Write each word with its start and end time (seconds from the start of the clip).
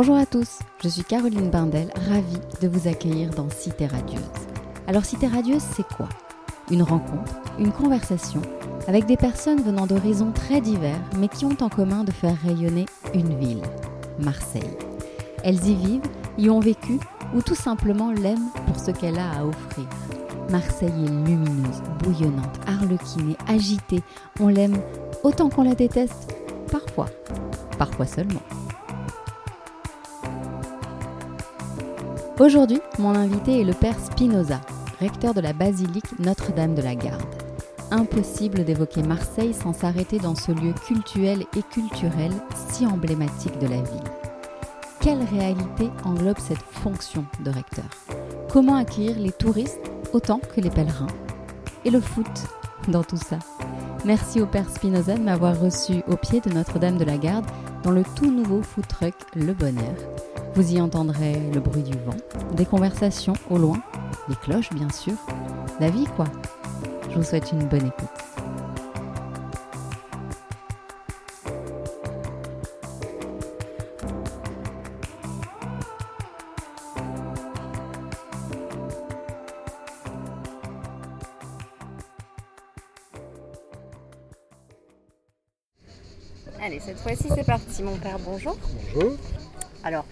Bonjour 0.00 0.14
à 0.14 0.26
tous, 0.26 0.60
je 0.80 0.88
suis 0.88 1.02
Caroline 1.02 1.50
Bindel, 1.50 1.90
ravie 2.08 2.38
de 2.62 2.68
vous 2.68 2.86
accueillir 2.86 3.30
dans 3.30 3.50
Cité 3.50 3.88
Radieuse. 3.88 4.22
Alors 4.86 5.04
Cité 5.04 5.26
Radieuse, 5.26 5.64
c'est 5.74 5.88
quoi? 5.88 6.08
Une 6.70 6.84
rencontre, 6.84 7.34
une 7.58 7.72
conversation 7.72 8.40
avec 8.86 9.06
des 9.06 9.16
personnes 9.16 9.60
venant 9.60 9.88
d'horizons 9.88 10.30
très 10.30 10.60
divers, 10.60 11.00
mais 11.18 11.26
qui 11.26 11.44
ont 11.46 11.56
en 11.60 11.68
commun 11.68 12.04
de 12.04 12.12
faire 12.12 12.36
rayonner 12.44 12.86
une 13.12 13.36
ville, 13.40 13.62
Marseille. 14.20 14.70
Elles 15.42 15.66
y 15.66 15.74
vivent, 15.74 16.06
y 16.38 16.48
ont 16.48 16.60
vécu, 16.60 17.00
ou 17.34 17.42
tout 17.42 17.56
simplement 17.56 18.12
l'aiment 18.12 18.52
pour 18.68 18.78
ce 18.78 18.92
qu'elle 18.92 19.18
a 19.18 19.40
à 19.40 19.44
offrir. 19.44 19.88
Marseille 20.48 20.92
est 21.06 21.28
lumineuse, 21.28 21.82
bouillonnante, 22.04 22.60
arlequinée, 22.68 23.36
agitée. 23.48 24.04
On 24.38 24.46
l'aime 24.46 24.78
autant 25.24 25.48
qu'on 25.48 25.64
la 25.64 25.74
déteste, 25.74 26.36
parfois, 26.70 27.06
parfois 27.78 28.06
seulement. 28.06 28.42
Aujourd'hui, 32.40 32.80
mon 33.00 33.16
invité 33.16 33.60
est 33.60 33.64
le 33.64 33.72
père 33.72 33.98
Spinoza, 33.98 34.60
recteur 35.00 35.34
de 35.34 35.40
la 35.40 35.52
basilique 35.52 36.20
Notre-Dame 36.20 36.76
de 36.76 36.82
la 36.82 36.94
Garde. 36.94 37.20
Impossible 37.90 38.64
d'évoquer 38.64 39.02
Marseille 39.02 39.52
sans 39.52 39.72
s'arrêter 39.72 40.20
dans 40.20 40.36
ce 40.36 40.52
lieu 40.52 40.72
cultuel 40.86 41.46
et 41.56 41.62
culturel 41.62 42.30
si 42.70 42.86
emblématique 42.86 43.58
de 43.58 43.66
la 43.66 43.82
ville. 43.82 44.04
Quelle 45.00 45.24
réalité 45.24 45.90
englobe 46.04 46.38
cette 46.38 46.62
fonction 46.62 47.24
de 47.40 47.50
recteur? 47.50 47.86
Comment 48.52 48.76
accueillir 48.76 49.18
les 49.18 49.32
touristes 49.32 49.90
autant 50.12 50.38
que 50.54 50.60
les 50.60 50.70
pèlerins? 50.70 51.08
Et 51.84 51.90
le 51.90 52.00
foot 52.00 52.46
dans 52.86 53.02
tout 53.02 53.16
ça? 53.16 53.40
Merci 54.04 54.40
au 54.40 54.46
père 54.46 54.70
Spinoza 54.70 55.14
de 55.14 55.22
m'avoir 55.22 55.58
reçu 55.58 56.04
au 56.06 56.16
pied 56.16 56.40
de 56.40 56.50
Notre-Dame 56.50 56.98
de 56.98 57.04
la 57.04 57.18
Garde 57.18 57.46
dans 57.82 57.90
le 57.90 58.04
tout 58.14 58.30
nouveau 58.30 58.62
food 58.62 58.86
truck 58.86 59.14
Le 59.34 59.54
Bonheur. 59.54 59.96
Vous 60.54 60.74
y 60.74 60.80
entendrez 60.80 61.34
le 61.54 61.60
bruit 61.60 61.84
du 61.84 61.96
vent, 61.98 62.16
des 62.54 62.66
conversations 62.66 63.34
au 63.48 63.58
loin, 63.58 63.80
les 64.28 64.34
cloches 64.34 64.70
bien 64.70 64.90
sûr, 64.90 65.14
la 65.78 65.88
vie 65.88 66.06
quoi. 66.16 66.24
Je 67.10 67.16
vous 67.16 67.22
souhaite 67.22 67.52
une 67.52 67.64
bonne 67.68 67.86
écoute. 67.86 68.08
Allez, 86.60 86.80
cette 86.80 86.98
fois-ci 86.98 87.28
c'est 87.32 87.46
parti 87.46 87.84
mon 87.84 87.96
père, 87.96 88.18
bonjour. 88.18 88.58
Bonjour. 88.92 89.12
Alors, 89.84 90.04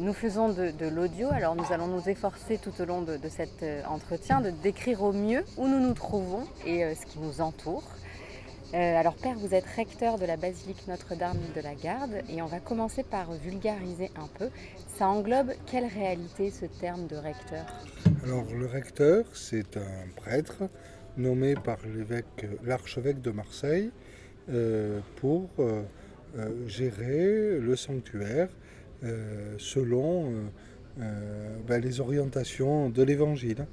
nous 0.00 0.12
faisons 0.12 0.48
de, 0.48 0.88
l'audio, 0.88 1.28
alors 1.32 1.56
nous 1.56 1.72
allons 1.72 1.88
nous 1.88 2.08
efforcer 2.08 2.58
tout 2.58 2.72
au 2.80 2.84
long 2.84 3.02
de, 3.02 3.18
cet 3.28 3.62
euh, 3.62 3.82
entretien 3.88 4.40
de 4.40 4.50
décrire 4.50 5.02
au 5.02 5.12
mieux 5.12 5.44
où 5.56 5.66
nous 5.66 5.80
nous 5.80 5.94
trouvons 5.94 6.44
et 6.66 6.84
euh, 6.84 6.94
ce 6.94 7.04
qui 7.06 7.18
nous 7.18 7.40
entoure. 7.40 7.82
Euh, 8.74 8.96
alors 8.96 9.16
Père, 9.16 9.36
vous 9.36 9.54
êtes 9.54 9.66
recteur 9.76 10.18
de 10.18 10.24
la 10.24 10.38
basilique 10.38 10.86
Notre-Dame 10.88 11.38
de 11.54 11.60
la 11.60 11.74
Garde 11.74 12.22
et 12.30 12.40
on 12.40 12.46
va 12.46 12.58
commencer 12.58 13.02
par 13.02 13.30
vulgariser 13.32 14.10
un 14.16 14.28
peu. 14.38 14.48
Ça 14.96 15.08
englobe 15.08 15.52
quelle 15.66 15.86
réalité 15.86 16.50
ce 16.50 16.64
terme 16.64 17.06
de 17.06 17.16
recteur? 17.16 17.66
Alors 18.24 18.46
le 18.56 18.66
recteur, 18.66 19.26
c'est 19.34 19.76
un 19.76 20.08
prêtre 20.16 20.70
nommé 21.18 21.54
par 21.54 21.76
l'archevêque 22.64 23.20
de 23.20 23.30
Marseille 23.30 23.90
euh, 24.48 25.00
pour 25.16 25.50
euh, 25.58 25.82
euh, 26.38 26.66
gérer 26.66 27.58
le 27.58 27.76
sanctuaire 27.76 28.48
euh, 28.48 28.61
selon 29.58 30.26
euh, 30.26 30.30
euh, 31.00 31.56
ben, 31.66 31.80
les 31.80 32.00
orientations 32.00 32.90
de 32.90 33.02
l'évangile, 33.02 33.66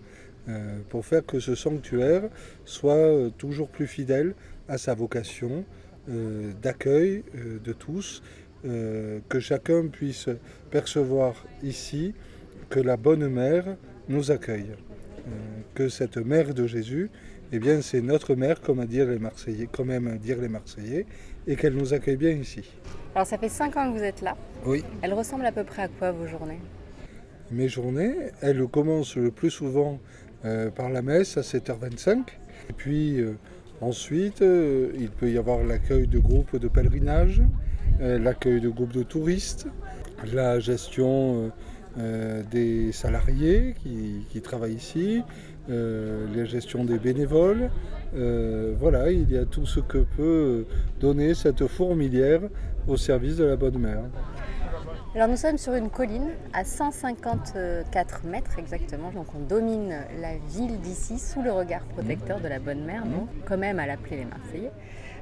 euh, 0.47 0.79
pour 0.90 1.06
faire 1.06 1.25
que 1.25 1.40
ce 1.40 1.53
sanctuaire 1.53 2.23
soit 2.66 2.94
euh, 2.95 3.29
toujours 3.38 3.69
plus 3.69 3.88
fidèle 3.88 4.34
à 4.67 4.78
sa 4.78 4.94
vocation 4.94 5.66
euh, 6.09 6.51
d'accueil 6.62 7.23
euh, 7.35 7.59
de 7.59 7.73
tous, 7.73 8.23
euh, 8.66 9.19
que 9.29 9.40
chacun 9.40 9.88
puisse 9.88 10.29
percevoir 10.72 11.46
ici 11.63 12.13
que 12.69 12.79
la 12.79 12.97
bonne 12.97 13.28
mère 13.28 13.78
nous 14.07 14.31
accueille, 14.31 14.73
Euh, 15.28 15.31
que 15.75 15.90
cette 15.90 16.17
mère 16.17 16.53
de 16.53 16.66
Jésus, 16.66 17.09
eh 17.52 17.60
bien 17.60 17.82
c'est 17.82 18.02
notre 18.02 18.36
mère, 18.36 18.62
comme, 18.62 18.80
à 18.80 18.86
dire 18.86 19.08
les 19.08 19.20
Marseillais, 19.20 19.68
comme 19.72 19.92
aiment 19.92 20.18
dire 20.18 20.40
les 20.42 20.50
Marseillais, 20.50 21.06
et 21.48 21.56
qu'elle 21.56 21.74
nous 21.74 21.94
accueille 21.94 22.18
bien 22.18 22.32
ici. 22.32 22.64
Alors 23.16 23.28
ça 23.28 23.38
fait 23.38 23.50
5 23.50 23.76
ans 23.78 23.92
que 23.92 23.98
vous 23.98 24.04
êtes 24.04 24.22
là. 24.22 24.38
Oui. 24.66 24.84
Elle 25.02 25.14
ressemble 25.14 25.46
à 25.46 25.52
peu 25.52 25.64
près 25.64 25.84
à 25.84 25.88
quoi 25.88 26.12
vos 26.12 26.28
journées? 26.28 26.59
Mes 27.52 27.68
journées, 27.68 28.16
elles 28.42 28.64
commencent 28.68 29.16
le 29.16 29.32
plus 29.32 29.50
souvent 29.50 30.00
euh, 30.46 30.70
par 30.70 30.90
la 30.90 31.02
messe 31.02 31.36
à 31.38 31.42
7h25. 31.42 32.20
Et 32.70 32.74
puis 32.74 33.20
euh, 33.20 33.34
ensuite, 33.82 34.42
euh, 34.42 34.92
il 34.98 35.09
peut 35.09 35.32
y 35.32 35.38
avoir 35.38 35.64
l'accueil 35.64 36.08
de 36.08 36.20
groupes 36.20 36.56
de 36.56 36.68
pèlerinage, 36.68 37.42
l'accueil 38.00 38.62
de 38.62 38.70
groupes 38.70 38.94
de 38.94 39.04
touristes, 39.04 39.68
la 40.32 40.59
gestion 40.62 41.52
des 41.98 42.94
salariés 42.94 43.76
qui, 43.84 44.26
qui 44.30 44.42
travaillent 44.42 44.76
ici, 44.76 45.22
la 45.69 46.46
gestion 46.46 46.84
des 46.84 47.00
bénévoles. 47.00 47.69
Euh, 48.16 48.74
voilà, 48.80 49.12
il 49.12 49.30
y 49.31 49.38
a 49.38 49.46
tout 49.46 49.66
ce 49.66 49.80
que 49.80 50.00
peut 50.00 50.66
donner 51.00 51.35
cette 51.35 51.68
fourmilière 51.68 52.41
au 52.88 52.97
service 52.97 53.38
de 53.38 53.46
la 53.46 53.56
bonne 53.56 53.78
mère. 53.78 54.02
Alors 55.16 55.28
nous 55.28 55.38
sommes 55.38 55.58
sur 55.58 55.74
une 55.74 55.90
colline 55.90 56.29
à 56.53 56.63
154 56.63 58.25
mètres 58.25 58.59
exactement, 58.59 59.12
donc 59.12 59.28
on 59.35 59.40
domine 59.40 59.96
la 60.22 60.35
ville 60.50 60.79
d'ici 60.79 61.18
sous 61.18 61.41
le 61.41 61.52
regard 61.52 61.81
protecteur 61.85 62.40
de 62.40 62.47
la 62.47 62.59
Bonne 62.59 62.85
Mère, 62.85 63.06
donc 63.06 63.28
quand 63.46 63.58
même 63.58 63.79
à 63.79 63.88
l'appeler 63.88 64.18
les 64.18 64.25
Marseillais. 64.25 64.72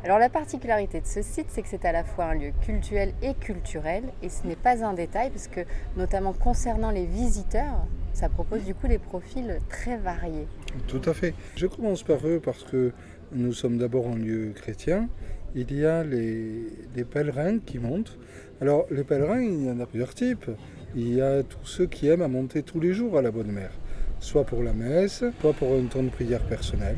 Alors 0.04 0.20
la 0.20 0.28
particularité 0.30 1.00
de 1.00 1.06
ce 1.06 1.22
site, 1.22 1.48
c'est 1.50 1.62
que 1.62 1.70
c'est 1.70 1.86
à 1.86 1.94
la 1.94 2.04
fois 2.04 2.26
un 2.26 2.34
lieu 2.34 2.52
cultuel 2.62 3.14
et 3.22 3.34
culturel, 3.34 4.04
et 4.22 4.28
ce 4.28 4.46
n'est 4.46 4.58
pas 4.58 4.84
un 4.84 4.94
détail, 4.94 5.30
parce 5.30 5.48
que 5.48 5.62
notamment 5.96 6.34
concernant 6.34 6.92
les 6.92 7.06
visiteurs, 7.06 7.88
ça 8.18 8.30
propose 8.30 8.64
du 8.66 8.74
coup 8.74 8.88
des 8.88 8.98
profils 8.98 9.60
très 9.70 9.96
variés. 9.98 10.48
Tout 10.88 11.02
à 11.06 11.14
fait. 11.14 11.36
Je 11.56 11.68
commence 11.68 12.02
par 12.02 12.26
eux 12.26 12.42
parce 12.44 12.64
que 12.64 12.92
nous 13.32 13.54
sommes 13.54 13.78
d'abord 13.78 14.08
un 14.08 14.16
lieu 14.16 14.54
chrétien. 14.56 15.08
Il 15.54 15.72
y 15.72 15.86
a 15.86 16.04
les, 16.04 17.04
pèlerins 17.12 17.60
qui 17.60 17.78
montent. 17.78 18.18
Alors, 18.60 18.88
les 18.90 19.04
pèlerins, 19.04 19.42
il 19.42 19.66
y 19.66 19.70
en 19.70 19.80
a 19.80 19.86
plusieurs 19.86 20.16
types. 20.16 20.50
Il 20.96 21.14
y 21.14 21.22
a 21.22 21.44
tous 21.44 21.66
ceux 21.66 21.86
qui 21.86 22.08
aiment 22.08 22.24
à 22.24 22.28
monter 22.28 22.64
tous 22.64 22.80
les 22.80 22.92
jours 22.92 23.20
à 23.20 23.22
la 23.22 23.30
Bonne 23.30 23.52
Mère, 23.52 23.74
soit 24.20 24.46
pour 24.46 24.64
la 24.64 24.74
messe, 24.74 25.24
soit 25.40 25.54
pour 25.54 25.76
un 25.76 25.86
temps 25.86 26.02
de 26.02 26.10
prière 26.10 26.42
personnel. 26.42 26.96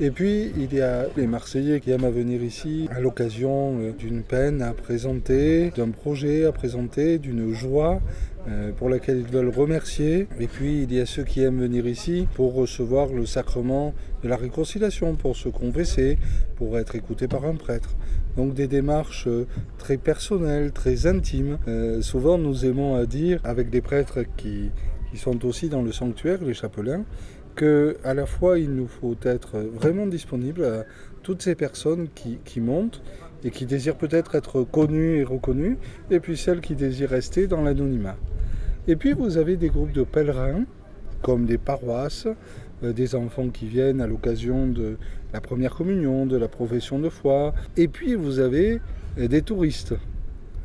Et 0.00 0.10
puis, 0.10 0.52
il 0.56 0.74
y 0.74 0.80
a 0.80 1.06
les 1.16 1.26
Marseillais 1.26 1.80
qui 1.80 1.90
aiment 1.90 2.04
à 2.04 2.10
venir 2.10 2.42
ici 2.42 2.88
à 2.94 3.00
l'occasion 3.00 3.78
euh, 3.78 3.92
d'une 3.92 4.22
peine 4.22 4.60
à 4.60 4.72
présenter, 4.72 5.70
d'un 5.70 5.90
projet 5.90 6.44
à 6.44 6.52
présenter, 6.52 7.18
d'une 7.18 7.52
joie 7.52 8.00
pour 8.76 8.88
laquelle 8.88 9.18
ils 9.18 9.32
veulent 9.32 9.48
remercier. 9.48 10.28
Et 10.38 10.46
puis, 10.46 10.82
il 10.82 10.92
y 10.92 11.00
a 11.00 11.06
ceux 11.06 11.24
qui 11.24 11.42
aiment 11.42 11.60
venir 11.60 11.86
ici 11.86 12.28
pour 12.34 12.54
recevoir 12.54 13.08
le 13.12 13.26
sacrement 13.26 13.94
de 14.22 14.28
la 14.28 14.36
réconciliation, 14.36 15.14
pour 15.16 15.36
se 15.36 15.48
confesser, 15.48 16.18
pour 16.56 16.78
être 16.78 16.94
écoutés 16.94 17.28
par 17.28 17.44
un 17.44 17.54
prêtre. 17.54 17.96
Donc 18.36 18.54
des 18.54 18.66
démarches 18.66 19.26
euh, 19.26 19.46
très 19.78 19.96
personnelles, 19.96 20.72
très 20.72 21.06
intimes. 21.06 21.58
Euh, 21.68 22.02
souvent, 22.02 22.38
nous 22.38 22.64
aimons 22.66 22.94
à 22.94 23.06
dire, 23.06 23.40
avec 23.44 23.70
des 23.70 23.80
prêtres 23.80 24.20
qui, 24.36 24.70
sont 25.14 25.46
aussi 25.46 25.70
dans 25.70 25.80
le 25.80 25.92
sanctuaire, 25.92 26.44
les 26.44 26.52
chapelains, 26.52 27.06
que 27.54 27.96
à 28.04 28.12
la 28.12 28.26
fois 28.26 28.58
il 28.58 28.74
nous 28.74 28.86
faut 28.86 29.16
être 29.22 29.56
vraiment 29.60 30.06
disponible 30.06 30.62
à 30.62 30.84
toutes 31.22 31.40
ces 31.40 31.54
personnes 31.54 32.08
qui 32.12 32.60
montent 32.60 33.00
et 33.44 33.50
qui 33.50 33.66
désirent 33.66 33.96
peut-être 33.96 34.34
être 34.34 34.62
connues 34.62 35.18
et 35.18 35.24
reconnues, 35.24 35.78
et 36.10 36.20
puis 36.20 36.36
celles 36.36 36.60
qui 36.60 36.74
désirent 36.74 37.10
rester 37.10 37.46
dans 37.46 37.62
l'anonymat. 37.62 38.16
Et 38.88 38.96
puis 38.96 39.12
vous 39.12 39.36
avez 39.36 39.56
des 39.56 39.68
groupes 39.68 39.92
de 39.92 40.04
pèlerins, 40.04 40.64
comme 41.22 41.46
des 41.46 41.58
paroisses, 41.58 42.28
euh, 42.82 42.92
des 42.92 43.14
enfants 43.14 43.48
qui 43.48 43.66
viennent 43.66 44.00
à 44.00 44.06
l'occasion 44.06 44.68
de 44.68 44.96
la 45.32 45.40
première 45.40 45.74
communion, 45.74 46.26
de 46.26 46.36
la 46.36 46.48
profession 46.48 46.98
de 46.98 47.08
foi, 47.08 47.54
et 47.76 47.88
puis 47.88 48.14
vous 48.14 48.38
avez 48.38 48.80
euh, 49.18 49.28
des 49.28 49.42
touristes. 49.42 49.94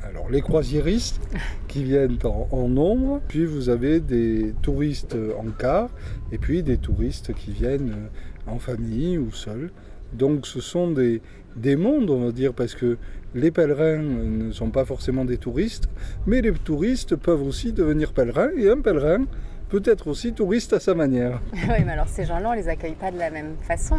Alors 0.03 0.29
les 0.29 0.41
croisiéristes 0.41 1.21
qui 1.67 1.83
viennent 1.83 2.17
en, 2.23 2.67
nombre, 2.67 3.21
puis 3.27 3.45
vous 3.45 3.69
avez 3.69 3.99
des 3.99 4.53
touristes 4.61 5.15
en 5.37 5.51
car, 5.51 5.89
et 6.31 6.37
puis 6.37 6.63
des 6.63 6.77
touristes 6.77 7.33
qui 7.33 7.51
viennent 7.51 7.91
euh, 7.91 8.51
en 8.51 8.59
famille 8.59 9.17
ou 9.17 9.31
seuls. 9.31 9.71
Donc 10.13 10.45
ce 10.45 10.59
sont 10.59 10.91
des, 10.91 11.21
des 11.55 11.75
mondes, 11.75 12.09
on 12.09 12.25
va 12.25 12.31
dire, 12.31 12.53
parce 12.53 12.75
que 12.75 12.97
les 13.33 13.51
pèlerins 13.51 14.01
ne 14.01 14.51
sont 14.51 14.69
pas 14.69 14.85
forcément 14.85 15.25
des 15.25 15.37
touristes, 15.37 15.89
mais 16.25 16.41
les 16.41 16.51
touristes 16.51 17.15
peuvent 17.15 17.43
aussi 17.43 17.71
devenir 17.71 18.13
pèlerins, 18.13 18.49
et 18.57 18.69
un 18.69 18.81
pèlerin 18.81 19.25
peut 19.69 19.81
être 19.85 20.07
aussi 20.07 20.33
touriste 20.33 20.73
à 20.73 20.79
sa 20.79 20.93
manière. 20.93 21.41
oui, 21.53 21.83
mais 21.85 21.93
alors 21.93 22.09
ces 22.09 22.25
gens-là, 22.25 22.49
on 22.49 22.53
les 22.53 22.67
accueille 22.67 22.95
pas 22.95 23.11
de 23.11 23.17
la 23.17 23.29
même 23.29 23.55
façon. 23.61 23.95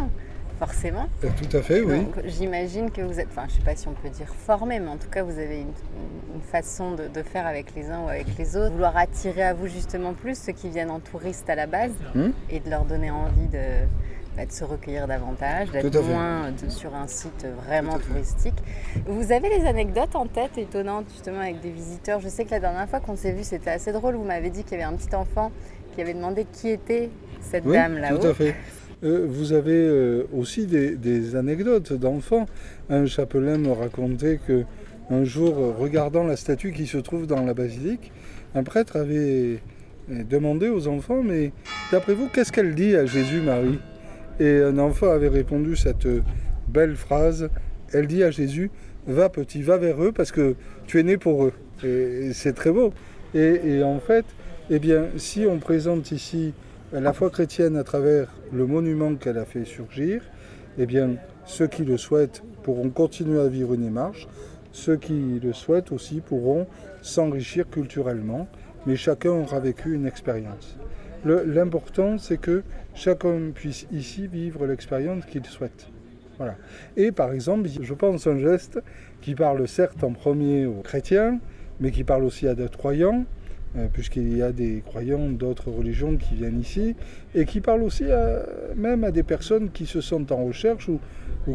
forcément. 0.59 1.07
Euh, 1.23 1.29
tout 1.35 1.57
à 1.57 1.61
fait, 1.61 1.81
oui. 1.81 2.05
J'imagine 2.25 2.91
que 2.91 3.01
vous 3.01 3.19
êtes, 3.19 3.27
enfin, 3.31 3.45
je 3.47 3.55
ne 3.55 3.59
sais 3.59 3.65
pas 3.65 3.75
si 3.75 3.87
on 3.87 3.93
peut 3.93 4.09
dire 4.09 4.27
formé, 4.27 4.79
mais 4.79 4.89
en 4.89 4.97
tout 4.97 5.09
cas, 5.09 5.23
vous 5.23 5.39
avez 5.39 5.61
une, 5.61 5.73
façon 6.51 6.91
de, 6.91 7.23
faire 7.23 7.47
avec 7.47 7.73
les 7.75 7.89
uns 7.89 8.01
ou 8.01 8.09
avec 8.09 8.37
les 8.37 8.55
autres, 8.55 8.71
vouloir 8.73 8.95
attirer 8.95 9.41
à 9.41 9.53
vous 9.53 9.67
justement 9.67 10.13
plus 10.13 10.37
ceux 10.37 10.53
qui 10.53 10.69
viennent 10.69 10.91
en 10.91 10.99
touriste 10.99 11.49
à 11.49 11.55
la 11.55 11.65
base 11.65 11.93
hmm. 12.13 12.29
et 12.51 12.59
de 12.59 12.69
leur 12.69 12.85
donner 12.85 13.09
envie 13.09 13.47
de, 13.47 13.87
de 14.37 14.51
se 14.51 14.63
recueillir 14.63 15.07
davantage, 15.07 15.69
d'être 15.71 16.03
moins 16.03 16.51
sur 16.69 16.93
un 16.95 17.07
site 17.07 17.45
vraiment 17.65 17.99
touristique. 17.99 18.55
Vous 19.05 19.31
avez 19.31 19.49
les 19.49 19.65
anecdotes 19.65 20.15
en 20.15 20.25
tête 20.25 20.57
étonnantes 20.57 21.05
justement 21.11 21.39
avec 21.39 21.61
des 21.61 21.69
visiteurs? 21.69 22.19
Je 22.19 22.29
sais 22.29 22.43
que 22.43 22.51
la 22.51 22.59
dernière 22.59 22.89
fois 22.89 22.99
qu'on 22.99 23.15
s'est 23.15 23.31
vu, 23.31 23.43
c'était 23.43 23.69
assez 23.69 23.91
drôle. 23.91 24.15
Vous 24.15 24.23
m'avez 24.23 24.49
dit 24.49 24.63
qu'il 24.63 24.79
y 24.79 24.81
avait 24.81 24.91
un 24.91 24.97
petit 24.97 25.15
enfant 25.15 25.51
qui 25.93 26.01
avait 26.01 26.13
demandé 26.13 26.45
qui 26.51 26.69
était 26.69 27.09
cette 27.41 27.65
dame 27.65 27.97
là-haut. 27.97 28.17
Tout 28.17 28.27
à 28.27 28.33
fait. 28.33 28.55
Euh, 29.03 29.27
vous 29.29 29.53
avez 29.53 29.75
euh, 29.75 30.23
aussi 30.35 30.65
des, 30.65 31.35
anecdotes 31.35 31.93
d'enfants. 31.93 32.47
Un 32.89 33.05
chapelain 33.05 33.57
me 33.57 33.71
racontait 33.71 34.39
que 34.45 34.63
un 35.09 35.25
jour, 35.25 35.75
regardant 35.77 36.23
la 36.23 36.37
statue 36.37 36.71
qui 36.71 36.87
se 36.87 36.97
trouve 36.97 37.27
dans 37.27 37.41
la 37.41 37.53
basilique, 37.53 38.11
un 38.55 38.63
prêtre 38.63 38.95
avait 38.95 39.59
demandé 40.07 40.69
aux 40.69 40.87
enfants, 40.87 41.21
mais 41.23 41.51
d'après 41.91 42.13
vous, 42.13 42.29
qu'est-ce 42.29 42.51
qu'elle 42.51 42.73
dit 42.73 42.95
à 42.95 43.05
Jésus-Marie? 43.05 43.79
Et 44.39 44.61
un 44.61 44.77
enfant 44.79 45.11
avait 45.11 45.27
répondu 45.27 45.75
cette 45.75 46.07
belle 46.67 46.95
phrase, 46.95 47.49
elle 47.91 48.07
dit 48.07 48.23
à 48.23 48.31
Jésus, 48.31 48.71
va 49.07 49.29
petit, 49.29 49.61
va 49.61 49.77
vers 49.77 50.01
eux 50.03 50.11
parce 50.11 50.31
que 50.31 50.55
tu 50.87 50.99
es 50.99 51.03
né 51.03 51.17
pour 51.17 51.45
eux. 51.45 51.53
Et, 51.83 52.33
c'est 52.33 52.53
très 52.53 52.71
beau. 52.71 52.93
Et, 53.35 53.83
en 53.83 53.99
fait, 53.99 54.25
eh 54.69 54.79
bien, 54.79 55.05
si 55.17 55.45
on 55.45 55.59
présente 55.59 56.11
ici 56.11 56.53
la 56.91 57.13
foi 57.13 57.29
chrétienne 57.29 57.75
à 57.75 57.83
travers 57.83 58.31
le 58.51 58.65
monument 58.67 59.15
qu'elle 59.15 59.37
a 59.37 59.45
fait 59.45 59.65
surgir, 59.65 60.21
eh 60.77 60.85
bien, 60.85 61.15
ceux 61.45 61.67
qui 61.67 61.83
le 61.83 61.97
souhaitent 61.97 62.43
pourront 62.63 62.89
continuer 62.89 63.39
à 63.39 63.47
vivre 63.47 63.73
une 63.73 63.83
démarche, 63.83 64.27
ceux 64.71 64.95
qui 64.95 65.39
le 65.41 65.53
souhaitent 65.53 65.91
aussi 65.91 66.21
pourront 66.21 66.67
s'enrichir 67.01 67.69
culturellement, 67.69 68.47
mais 68.85 68.95
chacun 68.95 69.31
aura 69.31 69.59
vécu 69.59 69.93
une 69.93 70.07
expérience. 70.07 70.77
L'important, 71.25 72.17
c'est 72.17 72.37
que 72.37 72.63
chacun 72.93 73.51
puisse 73.53 73.87
ici 73.91 74.27
vivre 74.27 74.65
l'expérience 74.65 75.25
qu'il 75.25 75.45
souhaite. 75.45 75.87
Voilà. 76.37 76.55
Et 76.97 77.11
par 77.11 77.31
exemple, 77.31 77.69
je 77.81 77.93
pense 77.93 78.27
un 78.27 78.39
geste 78.39 78.79
qui 79.21 79.35
parle 79.35 79.67
certes 79.67 80.03
en 80.03 80.11
premier 80.11 80.65
aux 80.65 80.81
chrétiens, 80.81 81.39
mais 81.79 81.91
qui 81.91 82.03
parle 82.03 82.23
aussi 82.23 82.47
à 82.47 82.55
des 82.55 82.67
croyants, 82.67 83.25
euh, 83.77 83.87
puisqu'il 83.91 84.37
y 84.37 84.41
a 84.41 84.51
des 84.51 84.83
croyants 84.85 85.29
d'autres 85.29 85.71
religions 85.71 86.17
qui 86.17 86.35
viennent 86.35 86.59
ici, 86.59 86.95
et 87.33 87.45
qui 87.45 87.61
parlent 87.61 87.83
aussi 87.83 88.05
même 88.75 89.03
à 89.03 89.11
des 89.11 89.23
personnes 89.23 89.69
qui 89.71 89.85
se 89.85 90.01
sentent 90.01 90.31
en 90.31 90.43
recherche 90.45 90.89
ou, 90.89 90.99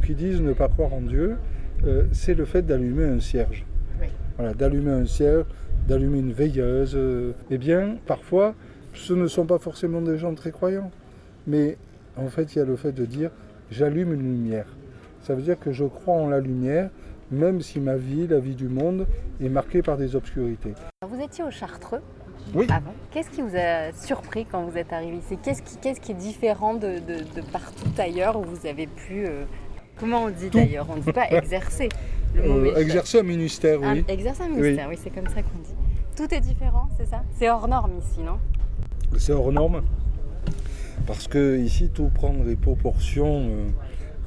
qui 0.01 0.15
disent 0.15 0.41
ne 0.41 0.53
pas 0.53 0.69
croire 0.69 0.95
en 0.95 1.01
Dieu, 1.01 1.37
euh, 1.87 2.05
c'est 2.13 2.35
le 2.35 2.45
fait 2.45 2.63
d'allumer 2.63 3.05
un 3.05 3.21
cierge. 3.21 3.65
Voilà, 4.37 4.55
d'allumer 4.55 4.93
un 4.93 5.07
cierge, 5.07 5.47
d'allumer 5.89 6.19
une 6.19 6.33
veilleuse. 6.33 6.95
Euh, 6.97 7.33
eh 7.51 7.59
bien, 7.59 7.97
parfois, 8.07 8.55
ce 8.95 9.13
ne 9.13 9.27
sont 9.27 9.47
pas 9.47 9.59
forcément 9.59 10.01
des 10.01 10.19
gens 10.19 10.35
très 10.35 10.51
croyants, 10.51 10.91
mais 11.47 11.77
en 12.17 12.29
fait, 12.29 12.55
il 12.55 12.59
y 12.59 12.63
a 12.63 12.65
le 12.65 12.77
fait 12.77 12.93
de 12.93 13.05
dire 13.05 13.31
j'allume 13.71 14.13
une 14.13 14.23
lumière. 14.23 14.67
Ça 15.23 15.35
veut 15.35 15.43
dire 15.43 15.59
que 15.59 15.73
je 15.73 15.85
crois 15.85 16.15
en 16.15 16.29
la 16.29 16.41
lumière, 16.41 16.91
même 17.31 17.61
si 17.61 17.81
ma 17.81 17.97
vie, 17.97 18.27
la 18.27 18.41
vie 18.41 18.55
du 18.55 18.69
monde, 18.69 19.07
est 19.41 19.49
marquée 19.49 19.83
par 19.83 19.97
des 19.97 20.17
obscurités. 20.17 20.73
Vous 21.07 21.21
étiez 21.21 21.45
au 21.45 21.51
Chartreux 21.51 22.01
oui. 22.55 22.67
avant. 22.71 22.95
Qu'est-ce 23.11 23.31
qui 23.31 23.43
vous 23.43 23.57
a 23.57 23.93
surpris 23.93 24.47
quand 24.51 24.63
vous 24.65 24.77
êtes 24.77 24.93
arrivé 24.93 25.19
ici? 25.19 25.39
Qu'est-ce 25.43 25.63
qui, 25.63 26.01
qui, 26.01 26.13
est 26.13 26.15
différent 26.15 26.75
de, 26.75 27.01
partout 27.53 27.91
ailleurs 27.99 28.39
où 28.39 28.43
vous 28.43 28.67
avez 28.67 28.87
pu... 28.87 29.27
Euh, 29.27 29.45
comment 29.99 30.25
on 30.25 30.31
dit 30.31 30.49
d'ailleurs? 30.49 30.87
On 30.91 30.97
ne 30.97 31.03
dit 31.03 31.13
pas 31.13 31.29
exercer. 31.31 31.89
Euh, 32.37 32.75
exercer 32.77 33.21
un 33.21 33.23
ministère, 33.23 33.81
oui. 33.81 34.05
exercer 34.09 34.43
un 34.43 34.49
ministère, 34.49 34.89
oui, 34.89 34.99
c'est 35.03 35.11
comme 35.11 35.29
ça 35.29 35.43
qu'on 35.43 35.59
dit. 35.59 35.75
Tout 36.17 36.33
est 36.35 36.41
différent, 36.41 36.89
c'est 36.97 37.07
ça? 37.07 37.23
C'est 37.39 37.49
hors 37.49 37.69
norme 37.69 37.93
ici, 37.99 38.21
non? 38.21 38.39
C'est 39.17 39.33
hors 39.33 39.53
norme. 39.53 39.83
Parce 41.07 41.29
que 41.29 41.59
ici, 41.59 41.91
tout 41.93 42.11
prend 42.15 42.33
des 42.33 42.57
proportions... 42.57 43.49
Euh, 43.49 43.69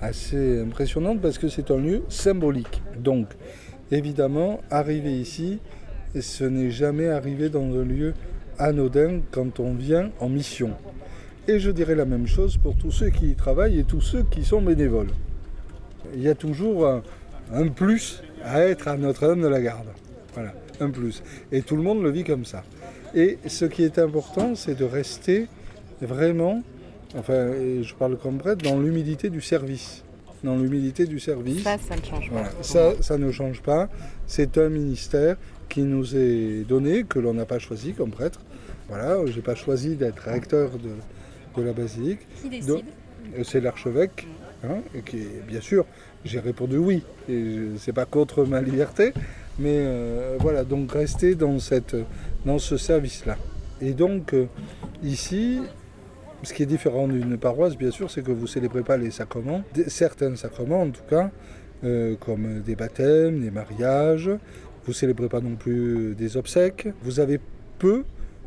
assez 0.01 0.59
impressionnante 0.59 1.21
parce 1.21 1.37
que 1.37 1.47
c'est 1.47 1.71
un 1.71 1.77
lieu 1.77 2.03
symbolique. 2.09 2.81
Donc, 2.97 3.27
évidemment, 3.91 4.59
arriver 4.69 5.13
ici, 5.13 5.59
ce 6.19 6.43
n'est 6.43 6.71
jamais 6.71 7.07
arrivé 7.07 7.49
dans 7.49 7.79
un 7.79 7.85
lieu 7.85 8.13
anodin 8.57 9.21
quand 9.31 9.59
on 9.59 9.73
vient 9.73 10.11
en 10.19 10.27
mission. 10.27 10.71
Et 11.47 11.59
je 11.59 11.71
dirais 11.71 11.95
la 11.95 12.05
même 12.05 12.27
chose 12.27 12.57
pour 12.57 12.75
tous 12.75 12.91
ceux 12.91 13.09
qui 13.09 13.29
y 13.29 13.35
travaillent 13.35 13.79
et 13.79 13.83
tous 13.83 14.01
ceux 14.01 14.23
qui 14.23 14.43
sont 14.43 14.61
bénévoles. 14.61 15.11
Il 16.15 16.21
y 16.21 16.29
a 16.29 16.35
toujours 16.35 16.87
un, 16.87 17.67
plus 17.67 18.23
à 18.43 18.61
être 18.61 18.87
à 18.87 18.97
Notre-Dame 18.97 19.41
de 19.41 19.47
la 19.47 19.61
Garde. 19.61 19.87
Voilà, 20.33 20.53
un 20.79 20.89
plus. 20.89 21.23
Et 21.51 21.61
tout 21.61 21.75
le 21.75 21.83
monde 21.83 22.01
le 22.01 22.09
vit 22.09 22.23
comme 22.23 22.45
ça. 22.45 22.63
Et 23.13 23.37
ce 23.47 23.65
qui 23.65 23.83
est 23.83 23.99
important, 23.99 24.55
c'est 24.55 24.75
de 24.75 24.85
rester 24.85 25.47
vraiment 26.01 26.63
enfin, 27.17 27.51
je 27.81 27.93
parle 27.93 28.17
comme 28.17 28.37
prêtre, 28.37 28.63
dans 28.63 28.79
l'humilité 28.79 29.29
du 29.29 29.41
service. 29.41 30.03
Dans 30.43 30.57
l'humilité 30.57 31.05
du 31.05 31.19
service. 31.19 31.63
Ça, 31.63 31.77
ça 31.77 31.95
ne 31.95 32.01
change 32.01 32.31
pas. 32.31 32.49
Ça, 32.61 32.93
ça 33.01 33.17
ne 33.17 33.31
change 33.31 33.61
pas. 33.61 33.89
C'est 34.25 34.57
un 34.57 34.69
ministère 34.69 35.37
qui 35.69 35.81
nous 35.81 36.15
est 36.15 36.65
donné, 36.67 37.03
que 37.03 37.19
l'on 37.19 37.33
n'a 37.33 37.45
pas 37.45 37.59
choisi 37.59 37.93
comme 37.93 38.11
prêtre. 38.11 38.41
Voilà, 38.89 39.25
je 39.25 39.35
n'ai 39.35 39.41
pas 39.41 39.55
choisi 39.55 39.95
d'être 39.95 40.19
recteur 40.19 40.71
de, 40.77 41.61
la 41.61 41.73
basilique. 41.73 42.21
Qui 42.41 42.49
décide? 42.49 42.83
euh, 43.37 43.43
C'est 43.43 43.61
l'archevêque, 43.61 44.27
hein, 44.63 44.79
qui, 45.05 45.19
bien 45.47 45.61
sûr, 45.61 45.85
j'ai 46.25 46.39
répondu 46.39 46.77
oui. 46.77 47.03
Et 47.29 47.67
c'est 47.77 47.93
pas 47.93 48.05
contre 48.05 48.43
ma 48.43 48.61
liberté, 48.61 49.13
mais 49.59 49.77
euh, 49.77 50.37
voilà, 50.39 50.63
donc 50.63 50.91
rester 50.91 51.35
dans, 51.35 51.59
cette, 51.59 51.95
dans 52.45 52.59
ce 52.59 52.77
service-là. 52.77 53.37
Et 53.81 53.93
donc, 53.93 54.33
euh, 54.33 54.45
ici, 55.03 55.59
ce 56.43 56.53
qui 56.53 56.63
est 56.63 56.67
différent 56.67 57.07
d'une 57.07 57.37
paroisse, 57.37 57.77
bien 57.77 57.91
sûr, 57.91 58.09
c'est 58.09 58.23
que 58.23 58.31
vous 58.31 58.47
célébrez 58.47 58.83
pas 58.83 58.97
les 58.97 59.11
sacrements, 59.11 59.63
certains 59.87 60.35
sacrements 60.35 60.81
en 60.81 60.89
tout 60.89 61.03
cas, 61.09 61.31
euh, 61.83 62.15
comme 62.15 62.61
des 62.61 62.75
baptêmes, 62.75 63.41
des 63.41 63.51
mariages. 63.51 64.29
Vous 64.83 64.91
ne 64.91 64.93
célébrez 64.93 65.29
pas 65.29 65.41
non 65.41 65.55
plus 65.55 66.15
des 66.15 66.37
obsèques. 66.37 66.87
Vous 67.03 67.19
avez 67.19 67.39
peu 67.77 68.03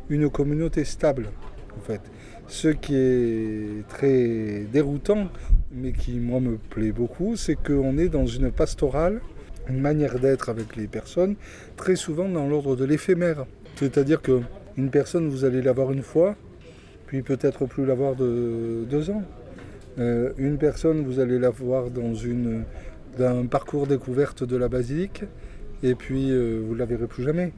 une 0.09 0.29
communauté 0.29 0.83
stable, 0.83 1.29
en 1.77 1.81
fait. 1.81 2.01
Ce 2.47 2.67
qui 2.67 2.95
est 2.95 3.87
très 3.87 4.65
déroutant, 4.71 5.29
mais 5.71 5.91
qui, 5.91 6.19
moi, 6.19 6.39
me 6.39 6.57
plaît 6.57 6.91
beaucoup, 6.91 7.35
c'est 7.35 7.55
qu'on 7.55 7.97
est 7.97 8.09
dans 8.09 8.25
une 8.25 8.51
pastorale, 8.51 9.21
une 9.69 9.79
manière 9.79 10.19
d'être 10.19 10.49
avec 10.49 10.75
les 10.75 10.87
personnes, 10.87 11.35
très 11.75 11.95
souvent 11.95 12.29
dans 12.29 12.47
l'ordre 12.47 12.75
de 12.75 12.85
l'éphémère. 12.85 13.45
C'est-à-dire 13.75 14.21
qu'une 14.21 14.89
personne, 14.91 15.29
vous 15.29 15.45
allez 15.45 15.61
la 15.61 15.73
voir 15.73 15.91
une 15.91 16.01
fois, 16.03 16.35
puis 17.07 17.21
peut-être 17.21 17.65
plus 17.65 17.85
l'avoir 17.85 18.15
de 18.15 18.85
deux 18.89 19.09
ans. 19.09 19.23
Euh, 19.97 20.31
une 20.37 20.57
personne, 20.57 21.03
vous 21.03 21.19
allez 21.19 21.39
la 21.39 21.49
voir 21.49 21.89
dans, 21.89 22.13
une, 22.13 22.63
un 23.19 23.45
parcours 23.45 23.87
découverte 23.87 24.43
de 24.43 24.57
la 24.57 24.67
basilique, 24.67 25.23
et 25.83 25.95
puis 25.95 26.31
euh, 26.31 26.61
vous 26.65 26.73
ne 26.73 26.79
la 26.79 26.85
verrez 26.85 27.07
plus 27.07 27.23
jamais. 27.23 27.53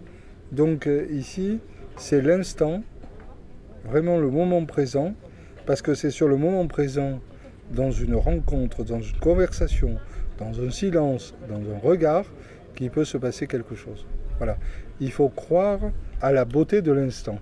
Donc 0.51 0.87
euh, 0.87 1.07
ici, 1.11 1.59
c'est 1.97 2.21
l'instant, 2.21 2.83
vraiment 3.85 4.17
le 4.17 4.29
moment 4.29 4.63
présent, 4.65 5.13
parce 5.65 5.81
que 5.81 5.93
c'est 5.93 6.11
sur 6.11 6.27
le 6.27 6.37
moment 6.37 6.67
présent, 6.67 7.19
dans 7.71 7.91
une 7.91 8.15
rencontre, 8.15 8.83
dans 8.83 9.01
une 9.01 9.19
conversation, 9.19 9.97
dans 10.39 10.61
un 10.61 10.69
silence, 10.69 11.33
dans 11.49 11.55
un 11.55 11.79
regard, 11.79 12.25
qu'il 12.75 12.91
peut 12.91 13.05
se 13.05 13.17
passer 13.17 13.47
quelque 13.47 13.75
chose. 13.75 14.05
Voilà. 14.37 14.57
Il 14.99 15.11
faut 15.11 15.29
croire 15.29 15.79
à 16.21 16.31
la 16.31 16.45
beauté 16.45 16.81
de 16.81 16.91
l'instant. 16.91 17.39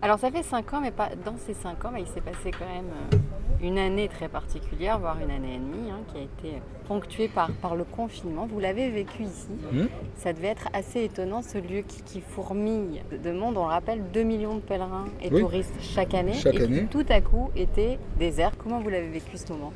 Alors 0.00 0.18
ça 0.18 0.30
fait 0.30 0.42
5 0.42 0.74
ans, 0.74 0.80
mais 0.80 0.90
pas, 0.90 1.10
dans 1.24 1.36
ces 1.36 1.54
5 1.54 1.84
ans, 1.84 1.92
il 1.98 2.06
s'est 2.06 2.20
passé 2.20 2.50
quand 2.50 2.66
même 2.66 2.86
euh, 3.12 3.16
une 3.62 3.78
année 3.78 4.08
très 4.08 4.28
particulière, 4.28 4.98
voire 4.98 5.16
une 5.22 5.30
année 5.30 5.54
et 5.54 5.58
demie, 5.58 5.90
hein, 5.90 6.00
qui 6.08 6.18
a 6.18 6.22
été 6.22 6.62
ponctuée 6.86 7.28
par, 7.28 7.50
par 7.52 7.76
le 7.76 7.84
confinement. 7.84 8.46
Vous 8.46 8.60
l'avez 8.60 8.90
vécu 8.90 9.24
ici. 9.24 9.48
Hmm. 9.72 9.86
Ça 10.16 10.32
devait 10.32 10.48
être 10.48 10.68
assez 10.72 11.04
étonnant, 11.04 11.42
ce 11.42 11.58
lieu 11.58 11.82
qui, 11.82 12.20
fourmille 12.20 13.02
de 13.12 13.30
monde. 13.30 13.58
On 13.58 13.66
le 13.66 13.72
rappelle, 13.72 14.02
2 14.12 14.22
millions 14.22 14.54
de 14.54 14.60
pèlerins 14.60 15.06
et 15.22 15.28
touristes 15.28 15.74
chaque 15.80 16.14
année. 16.14 16.34
Chaque 16.34 16.54
et 16.54 16.86
tout 16.86 17.06
à 17.08 17.20
coup 17.20 17.50
était 17.54 17.98
désert. 18.18 18.52
Comment 18.56 18.80
vous 18.80 18.88
l'avez 18.88 19.10
vécu 19.10 19.36
ce 19.36 19.52
moment? 19.52 19.72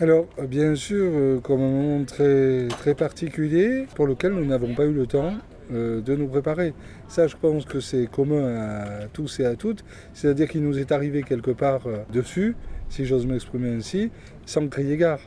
Alors, 0.00 0.28
bien 0.48 0.74
sûr, 0.76 1.10
euh, 1.12 1.40
comme 1.40 1.60
un 1.60 1.70
moment 1.70 2.04
très, 2.06 2.68
très 2.68 2.94
particulier 2.94 3.84
pour 3.94 4.06
lequel 4.06 4.32
nous 4.32 4.46
n'avons 4.46 4.74
pas 4.74 4.86
eu 4.86 4.94
le 4.94 5.06
temps 5.06 5.34
euh, 5.74 6.00
de 6.00 6.16
nous 6.16 6.26
préparer. 6.26 6.72
Ça, 7.06 7.26
je 7.26 7.36
pense 7.36 7.66
que 7.66 7.80
c'est 7.80 8.06
commun 8.10 8.46
à 8.46 9.08
tous 9.12 9.40
et 9.40 9.44
à 9.44 9.56
toutes. 9.56 9.84
C'est-à-dire 10.14 10.48
qu'il 10.48 10.62
nous 10.62 10.78
est 10.78 10.90
arrivé 10.90 11.22
quelque 11.22 11.50
part 11.50 11.86
euh, 11.86 11.98
dessus, 12.14 12.56
si 12.88 13.04
j'ose 13.04 13.26
m'exprimer 13.26 13.68
ainsi, 13.68 14.10
sans 14.46 14.66
crier 14.68 14.96
gare. 14.96 15.20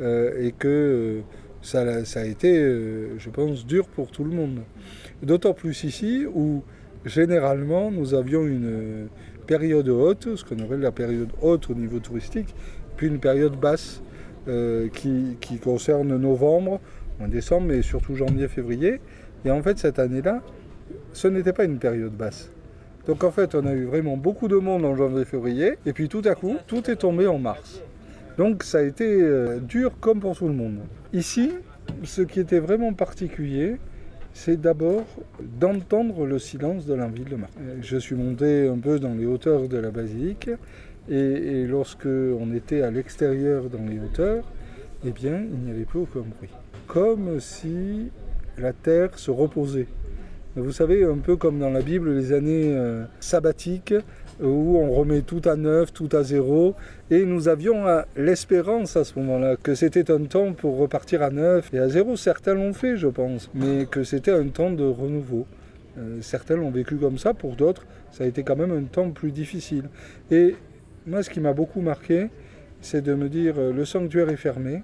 Et 0.00 0.52
que 0.58 1.20
ça, 1.60 1.82
a 1.82 2.24
été, 2.24 2.56
je 3.18 3.30
pense, 3.30 3.64
dur 3.64 3.86
pour 3.86 4.10
tout 4.10 4.24
le 4.24 4.30
monde. 4.30 4.62
D'autant 5.22 5.54
plus 5.54 5.84
ici 5.84 6.26
où, 6.26 6.64
généralement, 7.04 7.92
nous 7.92 8.14
avions 8.14 8.44
une 8.44 9.06
période 9.46 9.88
haute, 9.88 10.34
ce 10.34 10.44
qu'on 10.44 10.58
appelle 10.58 10.80
la 10.80 10.90
période 10.90 11.28
haute 11.40 11.70
au 11.70 11.74
niveau 11.74 12.00
touristique, 12.00 12.52
une 13.06 13.18
période 13.18 13.58
basse 13.58 14.02
qui, 14.92 15.36
qui, 15.40 15.58
concerne 15.58 16.16
novembre, 16.16 16.80
décembre, 17.28 17.68
mais 17.68 17.82
surtout 17.82 18.16
janvier, 18.16 18.48
février. 18.48 19.00
Et 19.44 19.50
en 19.50 19.62
fait, 19.62 19.78
cette 19.78 19.98
année-là, 20.00 20.42
ce 21.12 21.28
n'était 21.28 21.52
pas 21.52 21.64
une 21.64 21.78
période 21.78 22.12
basse. 22.12 22.50
Donc 23.06 23.24
en 23.24 23.32
fait, 23.32 23.54
on 23.54 23.66
a 23.66 23.72
eu 23.72 23.84
vraiment 23.84 24.16
beaucoup 24.16 24.48
de 24.48 24.56
monde 24.56 24.84
en 24.84 24.94
janvier-février, 24.94 25.74
et 25.86 25.92
puis 25.92 26.08
tout 26.08 26.22
à 26.24 26.34
coup, 26.34 26.56
tout 26.66 26.88
est 26.90 26.96
tombé 26.96 27.26
en 27.26 27.38
mars. 27.38 27.82
Donc 28.38 28.62
ça 28.62 28.78
a 28.78 28.82
été 28.82 29.04
euh, 29.04 29.58
dur 29.58 29.92
comme 30.00 30.20
pour 30.20 30.36
tout 30.36 30.46
le 30.46 30.54
monde. 30.54 30.78
Ici, 31.12 31.50
ce 32.04 32.22
qui 32.22 32.40
était 32.40 32.60
vraiment 32.60 32.92
particulier, 32.92 33.76
c'est 34.32 34.58
d'abord 34.58 35.04
d'entendre 35.60 36.24
le 36.26 36.38
silence 36.38 36.86
de 36.86 36.94
l'envie 36.94 37.24
de 37.24 37.36
Marseille. 37.36 37.62
Euh, 37.62 37.78
je 37.82 37.96
suis 37.96 38.14
monté 38.14 38.68
un 38.68 38.78
peu 38.78 39.00
dans 39.00 39.14
les 39.14 39.26
hauteurs 39.26 39.68
de 39.68 39.76
la 39.76 39.90
basilique, 39.90 40.50
et, 41.10 41.14
et 41.14 41.66
lorsque 41.66 42.06
on 42.06 42.54
était 42.54 42.82
à 42.82 42.90
l'extérieur 42.90 43.64
dans 43.64 43.84
les 43.84 43.98
hauteurs, 43.98 44.44
eh 45.04 45.10
bien, 45.10 45.42
il 45.52 45.58
n'y 45.64 45.70
avait 45.70 45.84
plus 45.84 46.00
aucun 46.00 46.20
bruit. 46.20 46.50
Comme 46.86 47.40
si 47.40 48.10
la 48.58 48.72
terre 48.72 49.18
se 49.18 49.30
reposait. 49.30 49.86
Vous 50.54 50.72
savez, 50.72 51.02
un 51.04 51.16
peu 51.16 51.36
comme 51.36 51.58
dans 51.58 51.70
la 51.70 51.80
Bible, 51.80 52.12
les 52.14 52.32
années 52.34 52.74
euh, 52.74 53.04
sabbatiques, 53.20 53.94
où 54.42 54.76
on 54.76 54.92
remet 54.92 55.22
tout 55.22 55.40
à 55.46 55.56
neuf, 55.56 55.94
tout 55.94 56.10
à 56.12 56.22
zéro. 56.22 56.74
Et 57.10 57.24
nous 57.24 57.48
avions 57.48 57.86
euh, 57.86 58.02
l'espérance 58.16 58.96
à 58.96 59.04
ce 59.04 59.18
moment-là 59.18 59.56
que 59.56 59.74
c'était 59.74 60.10
un 60.10 60.24
temps 60.24 60.52
pour 60.52 60.76
repartir 60.76 61.22
à 61.22 61.30
neuf 61.30 61.72
et 61.72 61.78
à 61.78 61.88
zéro. 61.88 62.16
Certains 62.16 62.52
l'ont 62.52 62.74
fait, 62.74 62.98
je 62.98 63.08
pense, 63.08 63.50
mais 63.54 63.86
que 63.86 64.04
c'était 64.04 64.32
un 64.32 64.46
temps 64.48 64.70
de 64.70 64.84
renouveau. 64.84 65.46
Euh, 65.98 66.18
certains 66.20 66.56
l'ont 66.56 66.70
vécu 66.70 66.96
comme 66.96 67.16
ça, 67.16 67.32
pour 67.32 67.56
d'autres, 67.56 67.86
ça 68.10 68.24
a 68.24 68.26
été 68.26 68.42
quand 68.42 68.56
même 68.56 68.72
un 68.72 68.82
temps 68.82 69.10
plus 69.10 69.30
difficile. 69.30 69.84
Et 70.30 70.54
moi, 71.06 71.22
ce 71.22 71.30
qui 71.30 71.40
m'a 71.40 71.52
beaucoup 71.52 71.80
marqué, 71.80 72.28
c'est 72.80 73.02
de 73.02 73.14
me 73.14 73.28
dire, 73.28 73.54
le 73.58 73.84
sanctuaire 73.84 74.28
est 74.28 74.36
fermé, 74.36 74.82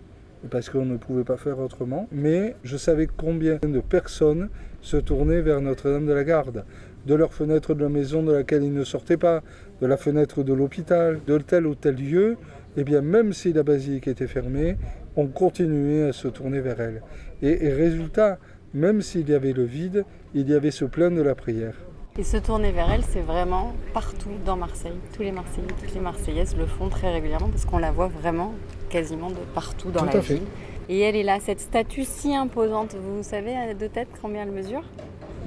parce 0.51 0.71
qu'on 0.71 0.85
ne 0.85 0.97
pouvait 0.97 1.25
pas 1.25 1.37
faire 1.37 1.59
autrement, 1.59 2.09
mais 2.13 2.55
je 2.65 2.77
savais 2.77 3.07
combien 3.07 3.57
de 3.57 3.81
personnes 3.81 4.49
se 4.81 4.97
tournaient 4.97 5.41
vers 5.41 5.61
Notre-Dame 5.61 6.07
de 6.07 6.13
la 6.13 6.25
Garde, 6.25 6.65
de 7.07 7.15
leur 7.15 7.33
fenêtre 7.33 7.75
de 7.75 7.83
la 7.83 7.89
maison 7.89 8.23
de 8.23 8.33
laquelle 8.33 8.63
ils 8.63 8.73
ne 8.73 8.85
sortaient 8.85 9.17
pas, 9.17 9.43
de 9.81 9.87
la 9.87 9.97
fenêtre 9.97 10.43
de 10.43 10.53
l'hôpital, 10.53 11.21
de 11.27 11.39
tel 11.39 11.67
ou 11.67 11.75
tel 11.75 11.97
lieu, 11.97 12.33
et 12.77 12.83
eh 12.83 12.85
bien 12.85 13.01
même 13.01 13.33
si 13.33 13.53
la 13.53 13.63
basilique 13.63 14.07
était 14.07 14.27
fermée, 14.27 14.77
on 15.17 15.27
continuait 15.27 16.09
à 16.09 16.13
se 16.13 16.29
tourner 16.29 16.61
vers 16.61 16.81
elle. 16.81 17.03
Et, 17.43 17.67
et 17.67 17.73
résultat, 17.73 18.39
même 18.75 19.03
s'il 19.03 19.29
y 19.29 19.35
avait 19.35 19.53
le 19.53 19.65
vide, 19.65 20.05
il 20.35 20.49
y 20.49 20.55
avait 20.55 20.71
ce 20.71 20.85
plein 20.85 21.11
de 21.11 21.23
la 21.23 21.35
prière. 21.35 21.75
Et 22.19 22.25
se 22.25 22.37
tourner 22.37 22.73
vers 22.73 22.91
elle, 22.91 23.05
c'est 23.09 23.21
vraiment 23.21 23.75
partout 23.95 24.33
dans 24.45 24.57
Marseille. 24.57 24.99
Tous 25.15 25.23
les 25.23 25.31
Marseillais, 25.31 25.69
toutes 25.69 25.95
les 25.95 26.01
Marseillaises 26.01 26.57
le 26.57 26.67
font 26.67 26.89
très 26.89 27.13
régulièrement 27.13 27.47
parce 27.47 27.65
qu'on 27.65 27.79
la 27.79 27.93
voit 27.93 28.09
vraiment 28.09 28.55
quasiment 28.91 29.31
de 29.31 29.37
partout 29.55 29.93
dans 29.93 30.05
la 30.05 30.19
ville. 30.19 30.43
Et 30.89 30.99
elle 30.99 31.15
est 31.15 31.23
là, 31.23 31.39
cette 31.41 31.61
statue 31.61 32.03
si 32.03 32.35
imposante. 32.35 32.97
Vous 32.97 33.23
savez 33.23 33.55
de 33.79 33.87
tête 33.87 34.09
combien 34.21 34.43
elle 34.43 34.51
mesure? 34.51 34.83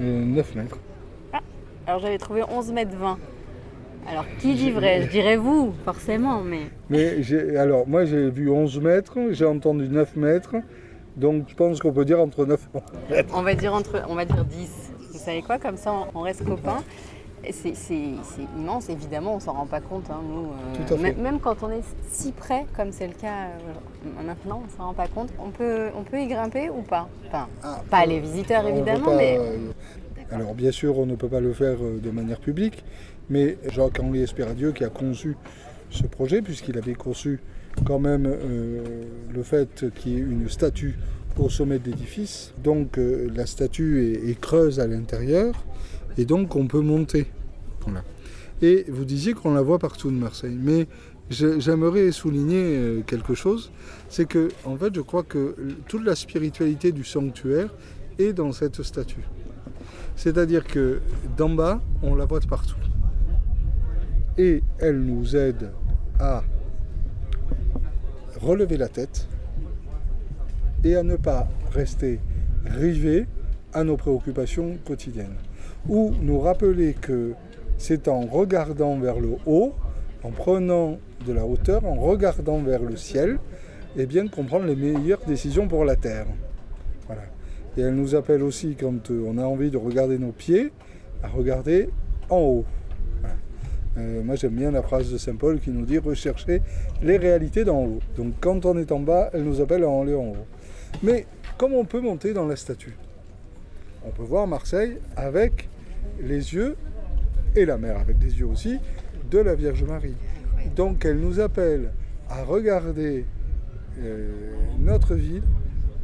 euh, 0.00 0.62
mètres. 0.62 0.78
Ah, 1.34 1.40
alors 1.86 2.00
j'avais 2.00 2.16
trouvé 2.16 2.42
11 2.50 2.72
mètres 2.72 2.96
20. 2.96 3.18
Alors 4.08 4.24
qui 4.40 4.54
dit 4.54 4.70
vrai 4.70 5.02
Je 5.02 5.10
dirais 5.10 5.36
vous, 5.36 5.74
forcément, 5.84 6.40
mais... 6.40 6.70
Mais 6.88 7.18
alors 7.58 7.86
moi 7.86 8.06
j'ai 8.06 8.30
vu 8.30 8.48
11 8.48 8.80
mètres, 8.80 9.18
j'ai 9.32 9.44
entendu 9.44 9.90
9 9.90 10.16
mètres, 10.16 10.54
donc 11.18 11.44
je 11.48 11.54
pense 11.54 11.80
qu'on 11.80 11.92
peut 11.92 12.06
dire 12.06 12.18
entre 12.18 12.46
9 12.46 12.68
mètres. 13.10 13.34
On 13.34 13.42
va 13.42 13.54
dire, 13.54 13.74
entre, 13.74 14.02
on 14.08 14.14
va 14.14 14.24
dire 14.24 14.42
10 14.42 14.81
vous 14.81 14.81
savez 15.22 15.42
quoi, 15.42 15.58
comme 15.58 15.76
ça 15.76 15.92
on 16.14 16.20
reste 16.20 16.44
copains. 16.44 16.82
C'est 17.50 17.72
immense, 18.56 18.88
évidemment, 18.88 19.34
on 19.34 19.40
s'en 19.40 19.52
rend 19.52 19.66
pas 19.66 19.80
compte. 19.80 20.08
Hein, 20.10 20.20
nous, 20.28 20.52
euh, 20.92 21.12
même 21.20 21.40
quand 21.40 21.62
on 21.62 21.70
est 21.70 21.82
si 22.08 22.30
près, 22.30 22.66
comme 22.76 22.92
c'est 22.92 23.08
le 23.08 23.14
cas 23.14 23.46
euh, 23.46 24.22
maintenant, 24.24 24.62
on 24.64 24.76
s'en 24.76 24.86
rend 24.88 24.94
pas 24.94 25.08
compte. 25.08 25.30
On 25.40 25.50
peut, 25.50 25.88
on 25.96 26.04
peut 26.04 26.20
y 26.20 26.28
grimper 26.28 26.70
ou 26.70 26.82
pas? 26.82 27.08
Enfin, 27.26 27.48
ah, 27.64 27.82
pas 27.90 28.06
les 28.06 28.20
visiteurs 28.20 28.66
évidemment, 28.66 29.16
mais. 29.16 29.38
Euh, 29.38 29.56
alors 30.30 30.54
bien 30.54 30.70
sûr, 30.70 30.98
on 30.98 31.06
ne 31.06 31.16
peut 31.16 31.28
pas 31.28 31.40
le 31.40 31.52
faire 31.52 31.78
de 31.78 32.10
manière 32.10 32.38
publique, 32.38 32.84
mais 33.28 33.58
Jacques-Henri 33.68 34.22
Espéradieu 34.22 34.72
qui 34.72 34.84
a 34.84 34.88
conçu 34.88 35.36
ce 35.90 36.04
projet, 36.04 36.42
puisqu'il 36.42 36.78
avait 36.78 36.94
conçu 36.94 37.40
quand 37.84 37.98
même 37.98 38.32
le 39.30 39.42
fait 39.42 39.90
qu'il 39.94 40.12
y 40.12 40.16
ait 40.16 40.20
une 40.20 40.48
statue 40.48 40.96
au 41.38 41.48
sommet 41.48 41.78
de 41.78 41.90
l'édifice. 41.90 42.52
Donc 42.62 42.98
euh, 42.98 43.28
la 43.34 43.46
statue 43.46 44.18
est, 44.28 44.40
creuse 44.40 44.80
à 44.80 44.86
l'intérieur 44.86 45.64
et 46.16 46.24
donc 46.24 46.56
on 46.56 46.66
peut 46.66 46.80
monter. 46.80 47.26
Et 48.60 48.84
vous 48.88 49.04
disiez 49.04 49.34
qu'on 49.34 49.54
la 49.54 49.62
voit 49.62 49.78
partout 49.78 50.10
de 50.10 50.16
Marseille. 50.16 50.56
Mais 50.60 50.86
j'aimerais 51.30 52.12
souligner 52.12 52.76
euh, 52.76 53.02
quelque 53.02 53.34
chose, 53.34 53.72
c'est 54.08 54.26
que 54.26 54.48
en 54.64 54.76
fait 54.76 54.94
je 54.94 55.00
crois 55.00 55.22
que 55.22 55.56
toute 55.88 56.04
la 56.04 56.14
spiritualité 56.14 56.92
du 56.92 57.04
sanctuaire 57.04 57.74
est 58.18 58.32
dans 58.32 58.52
cette 58.52 58.82
statue. 58.82 59.26
C'est-à-dire 60.16 60.64
que 60.64 61.00
d'en 61.36 61.48
bas, 61.48 61.80
on 62.02 62.14
la 62.14 62.26
voit 62.26 62.40
de 62.40 62.46
partout. 62.46 62.76
Et 64.38 64.62
elle 64.78 65.00
nous 65.00 65.34
aide 65.36 65.70
à 66.18 66.42
relever 68.40 68.76
la 68.76 68.88
tête, 68.88 69.28
et 70.84 70.96
à 70.96 71.02
ne 71.02 71.16
pas 71.16 71.48
rester 71.72 72.20
rivés 72.64 73.26
à 73.72 73.84
nos 73.84 73.96
préoccupations 73.96 74.76
quotidiennes. 74.84 75.36
Ou 75.88 76.12
nous 76.20 76.38
rappeler 76.40 76.94
que 76.94 77.32
c'est 77.78 78.08
en 78.08 78.20
regardant 78.20 78.98
vers 78.98 79.18
le 79.18 79.36
haut, 79.46 79.74
en 80.22 80.30
prenant 80.30 80.98
de 81.26 81.32
la 81.32 81.44
hauteur, 81.46 81.84
en 81.84 81.94
regardant 81.94 82.58
vers 82.58 82.82
le 82.82 82.96
ciel, 82.96 83.38
et 83.96 84.02
eh 84.02 84.06
bien 84.06 84.28
qu'on 84.28 84.44
prend 84.44 84.60
les 84.60 84.76
meilleures 84.76 85.24
décisions 85.26 85.68
pour 85.68 85.84
la 85.84 85.96
terre. 85.96 86.26
Voilà. 87.06 87.22
Et 87.76 87.82
elle 87.82 87.94
nous 87.94 88.14
appelle 88.14 88.42
aussi, 88.42 88.76
quand 88.78 89.10
on 89.10 89.36
a 89.38 89.44
envie 89.44 89.70
de 89.70 89.76
regarder 89.76 90.18
nos 90.18 90.32
pieds, 90.32 90.72
à 91.22 91.28
regarder 91.28 91.88
en 92.30 92.38
haut. 92.38 92.64
Euh, 93.98 94.22
moi 94.22 94.36
j'aime 94.36 94.54
bien 94.54 94.70
la 94.70 94.82
phrase 94.82 95.12
de 95.12 95.18
Saint 95.18 95.36
Paul 95.36 95.60
qui 95.60 95.70
nous 95.70 95.84
dit 95.84 95.98
rechercher 95.98 96.62
les 97.02 97.18
réalités 97.18 97.64
d'en 97.64 97.82
haut. 97.82 97.98
Donc 98.16 98.34
quand 98.40 98.64
on 98.64 98.78
est 98.78 98.90
en 98.90 99.00
bas, 99.00 99.28
elle 99.34 99.44
nous 99.44 99.60
appelle 99.60 99.84
à 99.84 99.88
aller 99.88 100.14
en 100.14 100.28
haut. 100.28 100.46
Mais 101.02 101.26
comme 101.58 101.74
on 101.74 101.84
peut 101.84 102.00
monter 102.00 102.32
dans 102.32 102.46
la 102.46 102.56
statue 102.56 102.96
On 104.04 104.10
peut 104.10 104.22
voir 104.22 104.46
Marseille 104.46 104.98
avec 105.16 105.68
les 106.20 106.54
yeux, 106.54 106.76
et 107.54 107.64
la 107.64 107.78
mer 107.78 107.98
avec 107.98 108.16
les 108.20 108.38
yeux 108.38 108.46
aussi, 108.46 108.78
de 109.30 109.38
la 109.38 109.54
Vierge 109.54 109.84
Marie. 109.84 110.14
Donc 110.76 111.04
elle 111.04 111.18
nous 111.18 111.40
appelle 111.40 111.92
à 112.28 112.42
regarder 112.44 113.26
euh, 113.98 114.30
notre 114.78 115.14
ville 115.14 115.42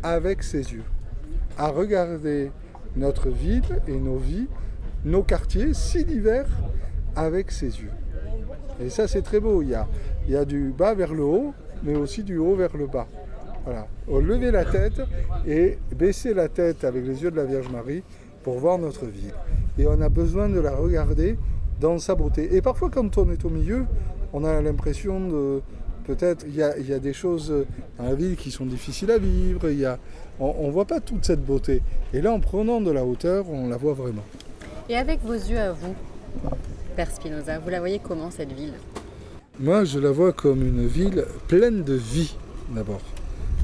avec 0.02 0.42
ses 0.42 0.72
yeux, 0.72 0.84
à 1.56 1.68
regarder 1.68 2.50
notre 2.96 3.30
ville 3.30 3.80
et 3.86 3.96
nos 3.96 4.16
vies, 4.16 4.46
nos 5.04 5.22
quartiers 5.22 5.74
si 5.74 6.04
divers 6.04 6.48
avec 7.16 7.50
ses 7.50 7.80
yeux. 7.80 7.92
Et 8.80 8.90
ça 8.90 9.08
c'est 9.08 9.22
très 9.22 9.40
beau, 9.40 9.62
il 9.62 9.70
y, 9.70 9.74
a, 9.74 9.86
il 10.26 10.32
y 10.32 10.36
a 10.36 10.44
du 10.44 10.72
bas 10.76 10.94
vers 10.94 11.14
le 11.14 11.24
haut, 11.24 11.54
mais 11.82 11.96
aussi 11.96 12.22
du 12.22 12.36
haut 12.36 12.54
vers 12.54 12.76
le 12.76 12.86
bas. 12.86 13.08
Voilà. 13.68 13.86
Lever 14.08 14.50
la 14.50 14.64
tête 14.64 15.02
et 15.46 15.76
baisser 15.94 16.32
la 16.32 16.48
tête 16.48 16.84
avec 16.84 17.04
les 17.04 17.22
yeux 17.22 17.30
de 17.30 17.36
la 17.36 17.44
Vierge 17.44 17.68
Marie 17.68 18.02
pour 18.42 18.58
voir 18.58 18.78
notre 18.78 19.04
ville. 19.04 19.34
Et 19.78 19.86
on 19.86 20.00
a 20.00 20.08
besoin 20.08 20.48
de 20.48 20.58
la 20.58 20.74
regarder 20.74 21.36
dans 21.78 21.98
sa 21.98 22.14
beauté. 22.14 22.56
Et 22.56 22.62
parfois, 22.62 22.88
quand 22.88 23.18
on 23.18 23.30
est 23.30 23.44
au 23.44 23.50
milieu, 23.50 23.84
on 24.32 24.44
a 24.44 24.62
l'impression 24.62 25.20
de. 25.28 25.60
Peut-être, 26.06 26.46
il 26.48 26.54
y, 26.54 26.62
a, 26.62 26.98
des 26.98 27.12
choses 27.12 27.52
dans 27.98 28.04
la 28.04 28.14
ville 28.14 28.36
qui 28.36 28.50
sont 28.50 28.64
difficiles 28.64 29.10
à 29.10 29.18
vivre, 29.18 29.68
y 29.68 29.84
a, 29.84 29.98
on 30.40 30.66
ne 30.66 30.72
voit 30.72 30.86
pas 30.86 31.00
toute 31.00 31.26
cette 31.26 31.44
beauté. 31.44 31.82
Et 32.14 32.22
là, 32.22 32.32
en 32.32 32.40
prenant 32.40 32.80
de 32.80 32.90
la 32.90 33.04
hauteur, 33.04 33.44
on 33.50 33.68
la 33.68 33.76
voit 33.76 33.92
vraiment. 33.92 34.24
Et 34.88 34.96
avec 34.96 35.20
vos 35.22 35.34
yeux 35.34 35.58
à 35.58 35.72
vous, 35.72 35.94
Père 36.96 37.10
Spinoza, 37.10 37.58
vous 37.58 37.68
la 37.68 37.80
voyez 37.80 38.00
comment 38.02 38.30
cette 38.30 38.52
ville? 38.54 38.72
Moi, 39.60 39.84
je 39.84 39.98
la 39.98 40.10
vois 40.10 40.32
comme 40.32 40.66
une 40.66 40.86
ville 40.86 41.26
pleine 41.46 41.84
de 41.84 41.92
vie, 41.92 42.34
d'abord. 42.74 43.02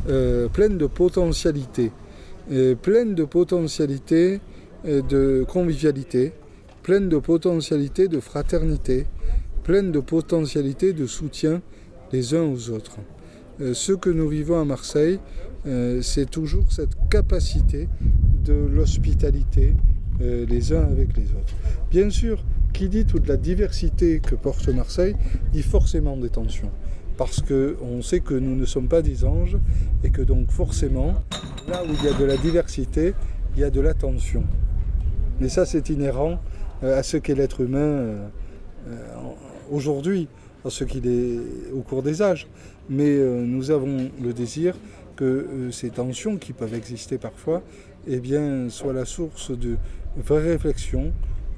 Euh, 0.09 0.49
pleine 0.49 0.77
de 0.77 0.87
potentialités, 0.87 1.91
pleine 2.83 3.15
de 3.15 3.25
potentialités 3.25 4.41
euh, 4.85 5.01
de 5.01 5.47
convivialité, 5.49 6.33
pleine 6.83 7.09
de 7.09 7.17
potentialités 7.17 8.09
de 8.09 8.21
fraternité, 8.21 9.07
pleine 9.63 9.93
de 9.93 10.01
potentialités 10.01 10.93
de 10.93 11.07
soutien 11.07 11.63
les 12.13 12.35
uns 12.35 12.43
aux 12.43 12.69
autres. 12.69 12.99
Euh, 13.63 13.73
ce 13.73 13.93
que 13.93 14.11
nous 14.11 14.29
vivons 14.29 14.61
à 14.61 14.65
Marseille, 14.65 15.21
c'est 16.03 16.31
toujours 16.31 16.71
cette 16.71 16.95
capacité 17.09 17.89
de 18.45 18.53
l'hospitalité 18.53 19.73
les 20.21 20.73
uns 20.75 20.83
avec 20.83 21.17
les 21.17 21.23
autres. 21.23 21.55
Bien 21.91 22.11
sûr, 22.11 22.45
qui 22.75 22.91
dit 22.91 23.07
toute 23.07 23.27
la 23.27 23.39
diversité 23.39 24.21
que 24.21 24.35
porte 24.35 24.69
Marseille, 24.69 25.17
dit 25.55 25.63
forcément 25.63 26.19
des 26.19 26.29
tensions 26.29 26.71
parce 27.17 27.41
qu'on 27.43 28.03
sait 28.03 28.21
que 28.21 28.35
nous 28.35 28.57
ne 28.57 28.65
sommes 28.65 28.89
pas 28.89 29.03
des 29.03 29.25
anges 29.25 29.57
et 30.03 30.11
que 30.11 30.23
donc 30.23 30.51
forcément, 30.51 31.15
là 31.69 31.83
où 31.85 31.93
il 31.93 32.05
y 32.05 32.09
a 32.09 32.19
de 32.19 32.25
la 32.25 32.37
diversité, 32.37 33.15
il 33.55 33.61
y 33.61 33.65
a 33.65 33.71
de 33.71 33.81
l'attention. 33.81 34.45
Mais 35.41 35.49
ça, 35.49 35.67
c'est 35.67 35.89
inhérent 35.89 36.41
euh, 36.83 36.99
à 36.99 37.03
ce 37.03 37.17
qu'est 37.17 37.35
l'être 37.35 37.61
humain 37.61 37.79
euh, 37.79 38.29
euh, 38.89 39.07
aujourd'hui. 39.71 40.29
ce 40.69 40.85
qu'il 40.85 41.07
est 41.07 41.73
au 41.73 41.81
cours 41.81 42.03
des 42.03 42.23
âges. 42.23 42.47
Mais 42.89 43.17
nous 43.19 43.71
avons 43.71 44.11
le 44.23 44.33
désir 44.35 44.75
que 45.17 45.71
ces 45.71 45.89
tensions 45.89 46.37
qui 46.37 46.53
peuvent 46.53 46.75
exister 46.75 47.17
parfois 47.17 47.63
eh 48.07 48.19
bien, 48.19 48.69
soient 48.69 48.93
la 48.93 49.07
source 49.07 49.51
de 49.51 49.77
vraies 50.17 50.53
réflexions, 50.53 51.13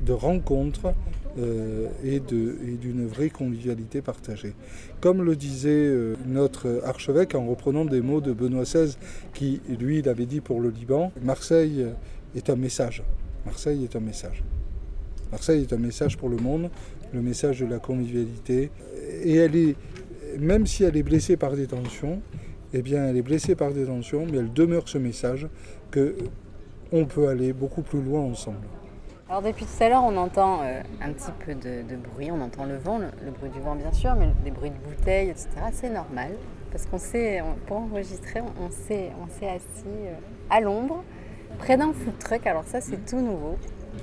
de 0.04 0.12
rencontres 0.12 0.94
euh, 1.38 1.88
et 2.04 2.20
d'une 2.20 3.06
vraie 3.06 3.30
convivialité 3.30 4.00
partagée. 4.00 4.54
Comme 5.00 5.22
le 5.22 5.36
disait 5.36 5.70
euh, 5.70 6.14
notre 6.26 6.82
archevêque 6.84 7.34
en 7.34 7.46
reprenant 7.46 7.84
des 7.84 8.00
mots 8.00 8.20
de 8.20 8.32
Benoît 8.32 8.62
XVI, 8.62 8.96
qui 9.34 9.60
lui 9.68 10.02
l'avait 10.02 10.26
dit 10.26 10.40
pour 10.40 10.60
le 10.60 10.70
Liban, 10.70 11.12
Marseille 11.22 11.86
est 12.34 12.50
un 12.50 12.56
message. 12.56 13.02
Marseille 13.44 13.84
est 13.84 13.96
un 13.96 14.00
message. 14.00 14.42
Marseille 15.30 15.62
est 15.62 15.72
un 15.72 15.78
message 15.78 16.16
pour 16.16 16.28
le 16.28 16.36
monde, 16.36 16.70
le 17.12 17.20
message 17.20 17.60
de 17.60 17.66
la 17.66 17.78
convivialité. 17.78 18.70
Et 19.22 19.36
elle 19.36 19.56
est, 19.56 19.76
même 20.38 20.66
si 20.66 20.84
elle 20.84 20.96
est 20.96 21.02
blessée 21.02 21.36
par 21.36 21.54
des 21.54 21.66
tensions, 21.66 22.20
eh 22.72 22.82
bien 22.82 23.06
elle 23.06 23.16
est 23.16 23.22
blessée 23.22 23.54
par 23.54 23.72
des 23.72 23.84
tensions, 23.84 24.26
mais 24.30 24.38
elle 24.38 24.52
demeure 24.52 24.88
ce 24.88 24.98
message 24.98 25.48
que 25.90 26.14
on 26.92 27.04
peut 27.04 27.28
aller 27.28 27.52
beaucoup 27.52 27.82
plus 27.82 28.00
loin 28.00 28.20
ensemble. 28.20 28.58
Alors 29.28 29.42
depuis 29.42 29.64
tout 29.64 29.82
à 29.82 29.88
l'heure, 29.88 30.04
on 30.04 30.16
entend 30.16 30.60
euh, 30.62 30.80
un 31.02 31.10
petit 31.10 31.32
peu 31.44 31.52
de, 31.56 31.96
bruit, 31.96 32.30
on 32.30 32.40
entend 32.40 32.64
le 32.64 32.76
vent, 32.76 32.98
le, 32.98 33.30
bruit 33.32 33.50
du 33.50 33.58
vent 33.58 33.74
bien 33.74 33.92
sûr, 33.92 34.14
mais 34.14 34.28
des 34.44 34.52
bruits 34.52 34.70
de 34.70 34.78
bouteilles, 34.88 35.30
etc. 35.30 35.48
C'est 35.72 35.90
normal, 35.90 36.30
parce 36.70 36.86
qu'on 36.86 36.98
sait, 36.98 37.42
pour 37.66 37.78
enregistrer, 37.78 38.40
on 38.40 38.70
s'est 38.70 39.10
on 39.20 39.24
assis 39.24 39.84
euh, 39.86 40.14
à 40.48 40.60
l'ombre, 40.60 41.02
près 41.58 41.76
d'un 41.76 41.92
food 41.92 42.16
truck. 42.20 42.46
Alors 42.46 42.62
ça, 42.66 42.80
c'est 42.80 43.04
tout 43.04 43.20
nouveau. 43.20 43.56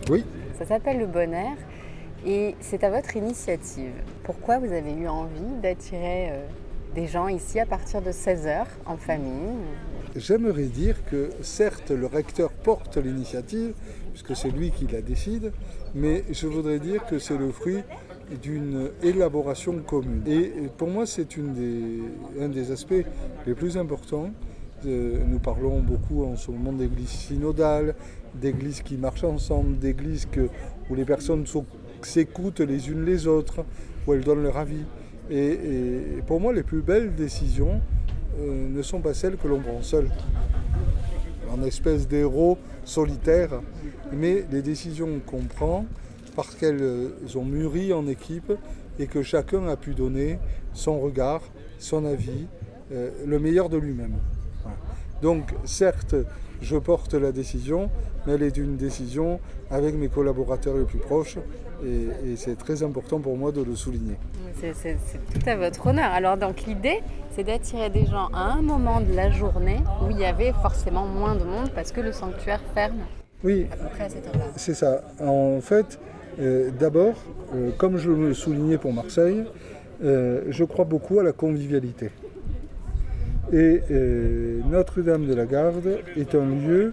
Oui. 0.09 0.25
Ça 0.59 0.65
s'appelle 0.65 0.99
le 0.99 1.07
Bon 1.07 1.33
Air, 1.33 1.55
et 2.25 2.57
c'est 2.59 2.83
à 2.83 2.89
votre 2.89 3.15
initiative. 3.15 3.93
Pourquoi 4.23 4.59
vous 4.59 4.73
avez 4.73 4.91
eu 4.91 5.07
envie 5.07 5.55
d'attirer 5.61 6.31
euh, 6.31 6.45
des 6.95 7.07
gens 7.07 7.29
ici 7.29 7.61
à 7.61 7.65
partir 7.65 8.01
de 8.01 8.11
16h 8.11 8.65
en 8.85 8.97
famille? 8.97 9.55
J'aimerais 10.17 10.65
dire 10.65 11.03
que 11.05 11.29
certes 11.41 11.72
le 11.89 12.05
recteur 12.05 12.51
porte 12.51 12.97
l'initiative, 12.97 13.73
puisque 14.11 14.35
c'est 14.35 14.51
lui 14.51 14.71
qui 14.71 14.87
la 14.87 15.01
décide, 15.01 15.51
mais 15.95 16.23
je 16.31 16.47
voudrais 16.47 16.79
dire 16.79 17.05
que 17.05 17.19
c'est 17.19 17.37
le 17.37 17.51
fruit 17.51 17.79
d'une 18.41 18.89
élaboration 19.01 19.79
commune. 19.79 20.23
Et 20.27 20.69
pour 20.77 20.87
moi, 20.87 21.05
c'est 21.05 21.27
un 22.39 22.49
des 22.49 22.71
aspects 22.71 23.05
les 23.45 23.53
plus 23.53 23.77
importants. 23.77 24.31
Euh, 24.85 25.17
nous 25.25 25.39
parlons 25.39 25.79
beaucoup 25.79 26.25
en 26.25 26.35
ce 26.35 26.51
moment 26.51 26.73
d'églises 26.73 27.09
synodales, 27.09 27.95
d'églises 28.35 28.81
qui 28.81 28.97
marchent 28.97 29.23
ensemble, 29.23 29.77
d'églises 29.77 30.27
où 30.89 30.95
les 30.95 31.05
personnes 31.05 31.45
s'écoutent 32.01 32.59
les 32.59 32.89
unes 32.89 33.05
les 33.05 33.27
autres, 33.27 33.63
où 34.05 34.13
elles 34.13 34.23
donnent 34.23 34.43
leur 34.43 34.57
avis. 34.57 34.83
Et, 35.29 35.57
pour 36.27 36.39
moi, 36.39 36.53
les 36.53 36.63
plus 36.63 36.81
belles 36.81 37.15
décisions 37.15 37.79
euh, 38.39 38.69
ne 38.69 38.81
sont 38.81 38.99
pas 38.99 39.13
celles 39.13 39.37
que 39.37 39.47
l'on 39.47 39.61
prend 39.61 39.81
seul, 39.81 40.09
en 41.53 41.61
espèce 41.63 42.07
d'héros 42.07 42.57
solitaires, 42.83 43.61
mais 44.11 44.45
les 44.51 44.61
décisions 44.61 45.19
qu'on 45.25 45.43
prend 45.43 45.85
parce 46.35 46.55
qu'elles 46.55 46.81
euh, 46.81 47.09
ont 47.35 47.45
mûri 47.45 47.93
en 47.93 48.07
équipe 48.07 48.51
et 48.97 49.07
que 49.07 49.21
chacun 49.21 49.67
a 49.67 49.75
pu 49.75 49.93
donner 49.93 50.39
son 50.73 50.99
regard, 50.99 51.41
son 51.77 52.05
avis, 52.05 52.47
euh, 52.91 53.11
le 53.25 53.39
meilleur 53.39 53.69
de 53.69 53.77
lui-même. 53.77 54.15
Donc 55.21 55.53
certes, 55.63 56.15
je 56.63 56.77
porte 56.77 57.13
la 57.13 57.31
décision, 57.31 57.89
mais 58.25 58.33
elle 58.33 58.43
est 58.43 58.57
une 58.57 58.77
décision 58.77 59.39
avec 59.69 59.95
mes 59.95 60.07
collaborateurs 60.07 60.75
les 60.77 60.85
plus 60.85 60.97
proches 60.97 61.37
et, 61.85 62.35
c'est 62.37 62.57
très 62.57 62.81
important 62.81 63.19
pour 63.19 63.37
moi 63.37 63.51
de 63.51 63.61
le 63.61 63.75
souligner. 63.75 64.15
C'est 64.61 64.97
tout 65.33 65.49
à 65.49 65.55
votre 65.55 65.87
honneur. 65.87 66.11
Alors 66.11 66.37
donc 66.37 66.63
l'idée, 66.65 67.01
c'est 67.35 67.43
d'attirer 67.43 67.89
des 67.89 68.05
gens 68.05 68.29
à 68.33 68.53
un 68.53 68.61
moment 68.61 69.01
de 69.01 69.13
la 69.13 69.29
journée 69.29 69.79
où 70.01 70.09
il 70.09 70.19
y 70.19 70.25
avait 70.25 70.53
forcément 70.61 71.05
moins 71.05 71.35
de 71.35 71.43
monde 71.43 71.69
parce 71.75 71.91
que 71.91 72.01
le 72.01 72.11
sanctuaire 72.11 72.61
ferme. 72.73 73.01
Oui, 73.43 73.67
c'est 74.55 74.73
ça. 74.73 75.01
En 75.19 75.59
fait, 75.59 75.99
euh, 76.39 76.71
d'abord, 76.79 77.15
euh, 77.53 77.71
comme 77.77 77.97
je 77.97 78.09
le 78.09 78.33
soulignais 78.33 78.77
pour 78.77 78.93
Marseille, 78.93 79.43
euh, 80.03 80.43
je 80.47 80.63
crois 80.63 80.85
beaucoup 80.85 81.19
à 81.19 81.23
la 81.23 81.33
convivialité. 81.33 82.09
Et 83.53 83.81
Notre-Dame 84.69 85.27
de 85.27 85.35
la 85.35 85.45
Garde 85.45 85.99
est 86.17 86.33
un 86.33 86.45
lieu 86.45 86.91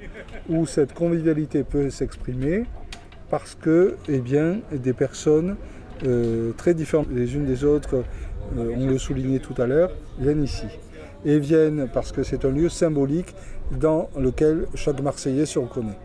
où 0.51 0.67
cette 0.67 0.93
convivialité 0.93 1.65
peut 1.65 1.89
s'exprimer 1.89 2.65
parce 3.31 3.55
que 3.55 3.97
eh 4.09 4.19
bien, 4.19 4.59
des 4.71 4.93
personnes 4.93 5.57
très 6.59 6.75
différentes 6.75 7.09
les 7.11 7.35
unes 7.35 7.47
des 7.47 7.65
autres, 7.65 8.05
on 8.57 8.87
le 8.87 8.99
soulignait 8.99 9.39
tout 9.39 9.55
à 9.57 9.67
l'heure, 9.67 9.91
viennent 10.19 10.45
ici. 10.45 10.67
Et 11.25 11.39
viennent 11.39 11.89
parce 11.93 12.13
que 12.13 12.23
c'est 12.23 12.45
un 12.45 12.51
lieu 12.51 12.69
symbolique 12.69 13.35
dans 13.71 14.11
lequel 14.19 14.67
chaque 14.75 15.01
Marseillais 15.01 15.47
se 15.47 15.59
reconnaît 15.59 15.99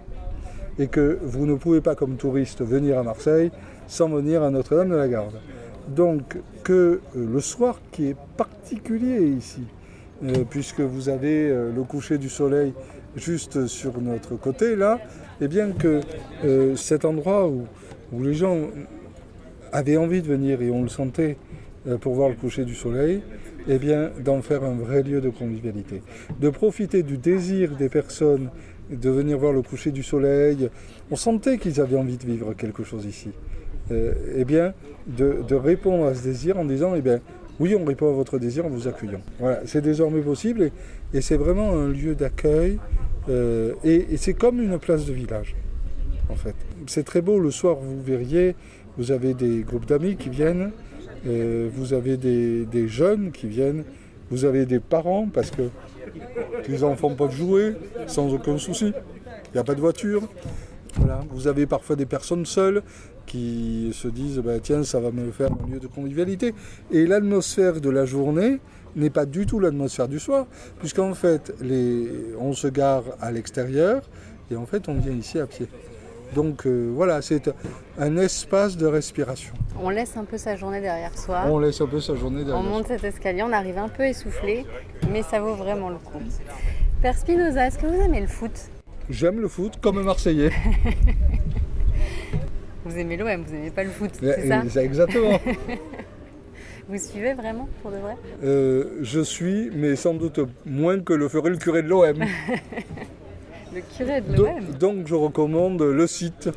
et 0.79 0.87
que 0.87 1.17
vous 1.21 1.45
ne 1.45 1.55
pouvez 1.55 1.81
pas 1.81 1.95
comme 1.95 2.15
touriste 2.17 2.61
venir 2.61 2.97
à 2.97 3.03
Marseille 3.03 3.51
sans 3.87 4.09
venir 4.09 4.43
à 4.43 4.49
Notre-Dame 4.49 4.89
de 4.89 4.95
la 4.95 5.07
Garde. 5.07 5.35
Donc 5.87 6.37
que 6.63 6.73
euh, 7.15 7.27
le 7.33 7.39
soir 7.39 7.79
qui 7.91 8.07
est 8.07 8.15
particulier 8.37 9.21
ici, 9.27 9.61
euh, 9.61 9.85
puisque 10.49 10.82
vous 10.82 11.10
avez 11.10 11.49
euh, 11.49 11.71
le 11.73 11.84
coucher 11.84 12.17
du 12.17 12.30
soleil 12.30 12.73
juste 13.15 13.67
sur 13.67 14.01
notre 14.01 14.36
côté 14.36 14.75
là, 14.75 14.99
et 15.41 15.45
eh 15.45 15.47
bien 15.47 15.71
que 15.71 16.01
cet 16.75 17.06
endroit 17.06 17.47
où, 17.47 17.65
les 18.23 18.34
gens 18.34 18.69
avaient 19.71 19.97
envie 19.97 20.21
de 20.21 20.28
venir 20.28 20.62
et 20.62 20.71
on 20.71 20.84
le 20.84 20.89
sentait 20.89 21.38
pour 22.01 22.13
voir 22.13 22.30
le 22.30 22.36
coucher 22.36 22.63
du 22.63 22.75
soleil, 22.75 23.21
et 23.67 23.75
eh 23.75 23.80
bien 23.80 24.12
d'en 24.23 24.41
faire 24.41 24.63
un 24.63 24.75
vrai 24.75 25.04
lieu 25.04 25.21
de 25.21 25.30
convivialité, 25.30 26.01
de 26.39 26.49
profiter 26.49 27.04
du 27.04 27.17
désir 27.17 27.75
des 27.75 27.89
personnes 27.89 28.49
de 28.89 29.10
venir 29.10 29.38
voir 29.38 29.54
le 29.54 29.62
coucher 29.62 29.91
du 29.91 30.04
soleil. 30.04 30.69
On 31.12 31.15
sentait 31.15 31.58
qu'ils 31.58 31.82
avaient 31.82 31.97
envie 31.97 32.17
de 32.17 32.25
vivre 32.25 32.54
quelque 32.54 32.84
chose 32.84 33.06
ici. 33.06 33.30
Euh, 33.91 34.13
eh 34.36 34.45
bien, 34.45 34.73
de, 35.08 35.56
répondre 35.56 36.06
à 36.06 36.15
ce 36.15 36.23
désir 36.23 36.58
en 36.58 36.65
disant, 36.65 36.93
eh 36.95 37.01
bien, 37.01 37.19
oui, 37.59 37.75
on 37.75 37.85
répond 37.85 38.09
à 38.09 38.13
votre 38.13 38.37
désir 38.37 38.65
en 38.65 38.69
vous 38.69 38.87
accueillant. 38.87 39.21
Voilà, 39.39 39.61
c'est 39.65 39.81
désormais 39.81 40.21
possible 40.21 40.71
et, 41.13 41.21
c'est 41.21 41.37
vraiment 41.37 41.71
un 41.71 41.87
lieu 41.87 42.15
d'accueil 42.15 42.79
euh, 43.29 43.73
et, 43.83 44.17
c'est 44.17 44.33
comme 44.33 44.61
une 44.61 44.77
place 44.79 45.05
de 45.05 45.13
village, 45.13 45.55
en 46.29 46.35
fait. 46.35 46.55
C'est 46.87 47.03
très 47.03 47.21
beau, 47.21 47.39
le 47.39 47.51
soir, 47.51 47.75
vous 47.75 48.01
verriez, 48.01 48.55
vous 48.97 49.11
avez 49.11 49.33
des 49.33 49.61
groupes 49.61 49.85
d'amis 49.85 50.15
qui 50.15 50.29
viennent, 50.29 50.71
euh, 51.27 51.69
vous 51.73 51.93
avez 51.93 52.17
des, 52.17 52.65
des 52.65 52.87
jeunes 52.87 53.31
qui 53.31 53.47
viennent, 53.47 53.83
vous 54.29 54.45
avez 54.45 54.65
des 54.65 54.79
parents 54.79 55.27
parce 55.31 55.51
que 55.51 55.69
les 56.67 56.83
enfants 56.83 57.13
peuvent 57.13 57.35
jouer 57.35 57.73
sans 58.07 58.33
aucun 58.33 58.57
souci. 58.57 58.91
Il 59.47 59.53
n'y 59.53 59.59
a 59.59 59.63
pas 59.63 59.75
de 59.75 59.81
voiture. 59.81 60.23
Vous 61.29 61.47
avez 61.47 61.65
parfois 61.65 61.95
des 61.95 62.05
personnes 62.05 62.45
seules 62.45 62.81
qui 63.25 63.91
se 63.93 64.07
disent 64.07 64.39
bah, 64.39 64.59
tiens, 64.61 64.83
ça 64.83 64.99
va 64.99 65.11
me 65.11 65.31
faire 65.31 65.49
un 65.51 65.71
lieu 65.71 65.79
de 65.79 65.88
convivialité. 65.88 66.53
Et 66.91 67.05
l'atmosphère 67.05 67.81
de 67.81 67.89
la 67.89 68.05
journée 68.05 68.59
n'est 68.95 69.09
pas 69.09 69.25
du 69.25 69.45
tout 69.45 69.59
l'atmosphère 69.59 70.07
du 70.07 70.19
soir, 70.19 70.45
puisqu'en 70.79 71.13
fait, 71.13 71.53
les... 71.61 72.07
on 72.39 72.53
se 72.53 72.67
gare 72.67 73.03
à 73.21 73.31
l'extérieur 73.31 74.01
et 74.51 74.55
en 74.55 74.65
fait, 74.65 74.88
on 74.89 74.95
vient 74.95 75.13
ici 75.13 75.39
à 75.39 75.47
pied. 75.47 75.67
Donc 76.33 76.65
euh, 76.65 76.91
voilà, 76.93 77.21
c'est 77.21 77.49
un 77.97 78.17
espace 78.17 78.77
de 78.77 78.85
respiration. 78.85 79.53
On 79.81 79.89
laisse 79.89 80.17
un 80.17 80.25
peu 80.25 80.38
sa 80.38 80.55
journée 80.55 80.81
derrière 80.81 81.17
soi. 81.17 81.43
On 81.47 81.59
laisse 81.59 81.79
un 81.81 81.88
peu 81.88 82.01
sa 82.01 82.15
journée 82.15 82.43
derrière 82.43 82.57
On 82.57 82.63
monte 82.63 82.88
cet 82.88 83.03
escalier, 83.03 83.43
on 83.43 83.53
arrive 83.53 83.77
un 83.77 83.89
peu 83.89 84.03
essoufflé, 84.03 84.65
mais 85.11 85.23
ça 85.23 85.39
vaut 85.39 85.55
vraiment 85.55 85.89
le 85.89 85.97
coup. 85.97 86.19
Père 87.01 87.17
Spinoza, 87.17 87.67
est-ce 87.67 87.77
que 87.77 87.85
vous 87.85 88.01
aimez 88.01 88.21
le 88.21 88.27
foot? 88.27 88.51
J'aime 89.09 89.39
le 89.39 89.47
foot 89.47 89.73
comme 89.81 89.99
un 89.99 90.03
Marseillais. 90.03 90.51
vous 92.86 92.98
aimez 92.98 93.17
l'OM, 93.17 93.43
vous 93.43 93.54
n'aimez 93.54 93.71
pas 93.71 93.84
le 93.84 93.89
foot, 93.89 94.12
c'est 94.19 94.48
ça 94.48 94.84
Exactement. 94.84 95.39
vous 96.88 96.98
suivez 96.98 97.34
vraiment 97.34 97.67
pour 97.82 97.91
de 97.91 97.98
vrai 97.98 98.15
euh, 98.43 99.00
Je 99.02 99.19
suis, 99.19 99.71
mais 99.76 99.95
sans 99.95 100.13
doute 100.13 100.39
moins 100.65 101.00
que 101.00 101.13
le 101.13 101.28
ferait 101.28 101.50
le 101.50 101.58
curé 101.58 101.82
de 101.82 101.89
l'OM. 101.89 102.17
Le 103.74 103.82
curé 103.98 104.21
de 104.21 104.38
l'OM 104.38 104.63
Donc 104.80 105.06
je 105.06 105.15
recommande 105.15 105.82
le 105.82 106.08
site. 106.08 106.50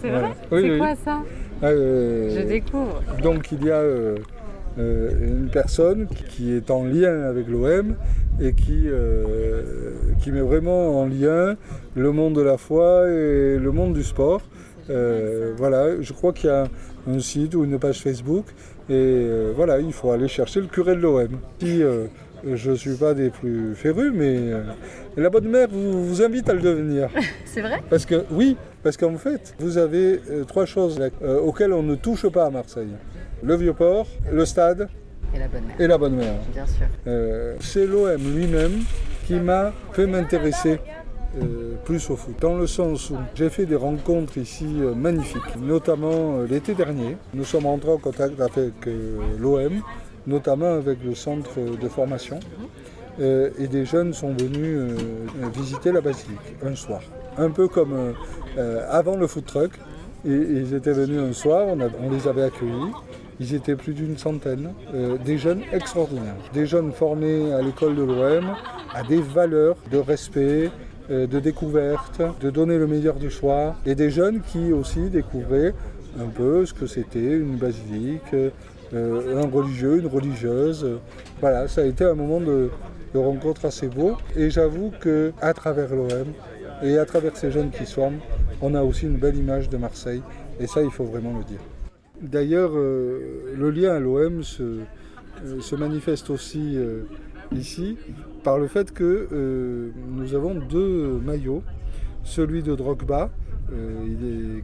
C'est 0.00 0.08
vrai 0.08 0.32
C'est 0.50 0.78
quoi 0.78 0.94
ça 0.94 1.22
ah, 1.62 1.66
euh, 1.66 2.34
Je 2.34 2.46
découvre. 2.46 3.02
Donc 3.22 3.52
il 3.52 3.64
y 3.64 3.70
a 3.70 3.76
euh, 3.76 4.16
euh, 4.78 5.26
une 5.26 5.50
personne 5.50 6.06
qui 6.30 6.52
est 6.52 6.70
en 6.70 6.84
lien 6.84 7.22
avec 7.22 7.46
l'OM 7.48 7.96
et 8.40 8.54
qui, 8.54 8.88
qui 10.22 10.32
met 10.32 10.40
vraiment 10.40 11.00
en 11.00 11.06
lien 11.06 11.56
le 11.94 12.12
monde 12.12 12.36
de 12.36 12.42
la 12.42 12.56
foi 12.56 13.08
et 13.08 13.58
le 13.58 13.70
monde 13.72 13.92
du 13.92 14.02
sport. 14.02 14.40
Voilà, 14.88 16.00
je 16.00 16.12
crois 16.12 16.32
qu'il 16.32 16.50
y 16.50 16.52
a 16.52 16.66
un 17.08 17.18
site 17.20 17.54
ou 17.54 17.64
une 17.64 17.78
page 17.78 18.00
Facebook 18.00 18.46
et 18.88 19.26
voilà, 19.54 19.80
il 19.80 19.92
faut 19.92 20.10
aller 20.10 20.28
chercher 20.28 20.60
le 20.60 20.66
curé 20.66 20.96
de 20.96 21.00
l'OM. 21.00 21.28
Si 21.60 21.82
je 22.44 22.70
ne 22.70 22.76
suis 22.76 22.94
pas 22.94 23.14
des 23.14 23.30
plus 23.30 23.74
férus, 23.74 24.12
mais 24.14 24.52
la 25.16 25.30
bonne 25.30 25.48
mère 25.48 25.68
vous, 25.70 26.22
invite 26.22 26.48
à 26.48 26.54
le 26.54 26.60
devenir. 26.60 27.08
C'est 27.44 27.62
vrai? 27.62 27.82
Parce 27.88 28.04
que 28.04 28.24
oui, 28.30 28.56
parce 28.82 28.96
qu'en 28.96 29.16
fait, 29.16 29.54
vous 29.58 29.78
avez 29.78 30.20
euh, 30.30 30.44
trois 30.44 30.66
choses 30.66 31.00
euh, 31.22 31.40
auxquelles 31.40 31.72
on 31.72 31.82
ne 31.82 31.94
touche 31.94 32.28
pas 32.28 32.46
à 32.46 32.50
Marseille. 32.50 32.92
le 33.42 33.56
Vieux-Port, 33.56 34.06
le 34.30 34.44
Stade 34.44 34.88
et 35.34 35.38
la 35.38 35.48
Bonne 35.48 35.64
Mère. 35.64 35.80
Et 35.80 35.86
la 35.86 35.98
Bonne 35.98 36.16
Mère. 36.16 36.34
Bien 36.52 36.66
sûr. 36.66 36.86
Euh, 37.06 37.56
c'est 37.60 37.86
l'OM 37.86 38.36
lui-même 38.36 38.82
qui 39.26 39.34
m'a 39.34 39.72
fait 39.92 40.06
m'intéresser 40.06 40.78
euh, 41.40 41.74
plus 41.84 42.10
au 42.10 42.16
foot, 42.16 42.34
dans 42.40 42.56
le 42.56 42.66
sens 42.66 43.10
où 43.10 43.16
j'ai 43.34 43.50
fait 43.50 43.66
des 43.66 43.76
rencontres 43.76 44.38
ici 44.38 44.66
euh, 44.80 44.94
magnifiques, 44.94 45.56
notamment 45.60 46.42
l'été 46.42 46.74
dernier. 46.74 47.16
Nous 47.34 47.44
sommes 47.44 47.66
entrés 47.66 47.90
en 47.90 47.98
contact 47.98 48.40
avec 48.40 48.74
l'OM, 49.38 49.82
notamment 50.26 50.74
avec 50.74 50.98
le 51.04 51.14
centre 51.14 51.60
de 51.80 51.88
formation. 51.88 52.40
et 53.18 53.68
des 53.68 53.86
jeunes 53.86 54.12
sont 54.12 54.34
venus 54.34 54.78
visiter 55.54 55.90
la 55.90 56.02
basilique 56.02 56.48
un 56.62 56.74
soir. 56.74 57.00
Un 57.38 57.50
peu 57.50 57.66
comme 57.68 58.14
avant 58.90 59.16
le 59.16 59.26
food 59.26 59.46
truck. 59.46 59.72
Ils 60.24 60.74
étaient 60.74 60.92
venus 60.92 61.20
un 61.20 61.32
soir, 61.32 61.66
on 61.68 62.10
les 62.10 62.26
avait 62.26 62.42
accueillis. 62.42 62.92
Ils 63.38 63.54
étaient 63.54 63.76
plus 63.76 63.92
d'une 63.92 64.16
centaine, 64.16 64.72
euh, 64.94 65.18
des 65.18 65.36
jeunes 65.36 65.62
extraordinaires, 65.70 66.36
des 66.54 66.64
jeunes 66.66 66.92
formés 66.92 67.52
à 67.52 67.60
l'école 67.60 67.94
de 67.94 68.02
l'OM, 68.02 68.54
à 68.94 69.02
des 69.02 69.20
valeurs 69.20 69.76
de 69.90 69.98
respect, 69.98 70.66
euh, 70.66 70.68
de 71.10 71.38
découverte, 71.40 72.20
de 72.40 72.50
donner 72.50 72.78
le 72.78 72.86
meilleur 72.86 73.16
du 73.16 73.30
soir, 73.30 73.76
et 73.86 73.94
des 73.94 74.10
jeunes 74.10 74.40
qui 74.40 74.72
aussi 74.72 75.08
découvraient 75.08 75.74
un 76.20 76.28
peu 76.28 76.66
ce 76.66 76.74
que 76.74 76.86
c'était 76.86 77.36
une 77.36 77.56
basilique, 77.56 78.34
euh, 78.94 79.42
un 79.42 79.48
religieux, 79.48 79.98
une 79.98 80.06
religieuse. 80.06 80.86
Voilà, 81.40 81.68
ça 81.68 81.82
a 81.82 81.84
été 81.84 82.04
un 82.04 82.14
moment 82.14 82.40
de, 82.40 82.70
rencontre 83.14 83.64
assez 83.64 83.88
beau. 83.88 84.16
Et 84.36 84.50
j'avoue 84.50 84.92
qu'à 85.02 85.54
travers 85.54 85.94
l'OM 85.94 86.26
et 86.82 86.98
à 86.98 87.06
travers 87.06 87.34
ces 87.34 87.50
jeunes 87.50 87.70
qui 87.70 87.86
forment, 87.86 88.18
on 88.60 88.74
a 88.74 88.82
aussi 88.82 89.06
une 89.06 89.16
belle 89.16 89.36
image 89.36 89.70
de 89.70 89.78
Marseille. 89.78 90.22
Et 90.60 90.66
ça, 90.66 90.82
il 90.82 90.90
faut 90.90 91.04
vraiment 91.04 91.32
le 91.38 91.44
dire. 91.44 91.60
D'ailleurs, 92.20 92.72
euh, 92.74 93.54
le 93.56 93.70
lien 93.70 93.94
à 93.94 94.00
l'OM 94.00 94.42
euh, 94.60 95.60
se, 95.60 95.74
manifeste 95.74 96.28
aussi 96.28 96.76
euh, 96.76 97.04
ici 97.52 97.96
par 98.42 98.58
le 98.58 98.66
fait 98.66 98.92
que 98.92 99.92
nous 100.10 100.34
avons 100.34 100.54
deux 100.54 101.18
maillots. 101.24 101.62
Celui 102.22 102.62
de 102.62 102.74
Drogba, 102.74 103.30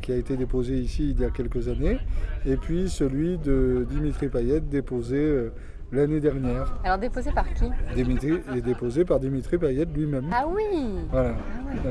qui 0.00 0.12
a 0.12 0.16
été 0.16 0.36
déposé 0.36 0.78
ici 0.78 1.10
il 1.10 1.20
y 1.20 1.24
a 1.24 1.30
quelques 1.30 1.68
années, 1.68 1.98
et 2.44 2.56
puis 2.56 2.88
celui 2.88 3.38
de 3.38 3.86
Dimitri 3.88 4.28
Payet, 4.28 4.60
déposé 4.60 5.50
l'année 5.92 6.18
dernière. 6.20 6.74
Alors 6.82 6.98
déposé 6.98 7.30
par 7.32 7.52
qui? 7.54 7.66
Dimitri 7.94 8.40
est 8.56 8.62
déposé 8.62 9.04
par 9.04 9.20
Dimitri 9.20 9.58
Payet 9.58 9.84
lui-même. 9.94 10.26
Ah 10.32 10.46
oui 10.48 10.64
Voilà. 11.10 11.34
Ah 11.84 11.88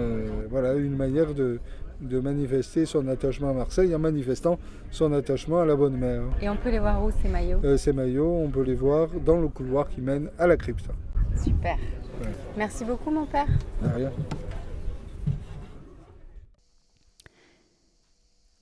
voilà 0.50 0.74
une 0.76 0.96
manière 0.98 1.34
de, 1.34 1.60
de 2.02 2.20
manifester 2.20 2.86
son 2.86 3.08
attachement 3.08 3.50
à 3.50 3.54
Marseille 3.54 3.94
en 3.96 4.00
manifestant 4.00 4.58
son 4.90 5.14
attachement 5.14 5.60
à 5.62 5.66
la 5.66 5.76
Bonne 5.76 5.98
Mère. 5.98 6.24
Et 6.42 6.50
on 6.50 6.58
peut 6.58 6.70
les 6.72 6.80
voir 6.80 7.04
où 7.04 7.12
ces 7.22 7.30
maillots? 7.30 7.60
Euh, 7.64 7.78
Ces 7.78 7.94
maillots, 7.94 8.32
on 8.44 8.50
peut 8.50 8.64
les 8.64 8.76
voir 8.76 9.08
dans 9.26 9.40
le 9.40 9.48
couloir 9.48 9.88
qui 9.90 10.02
mène 10.02 10.30
à 10.40 10.48
la 10.48 10.58
crypte. 10.58 10.86
Super. 11.44 11.78
Merci 12.58 12.84
beaucoup 12.86 13.10
mon 13.12 13.26
père. 13.26 13.48
rien. 13.96 14.12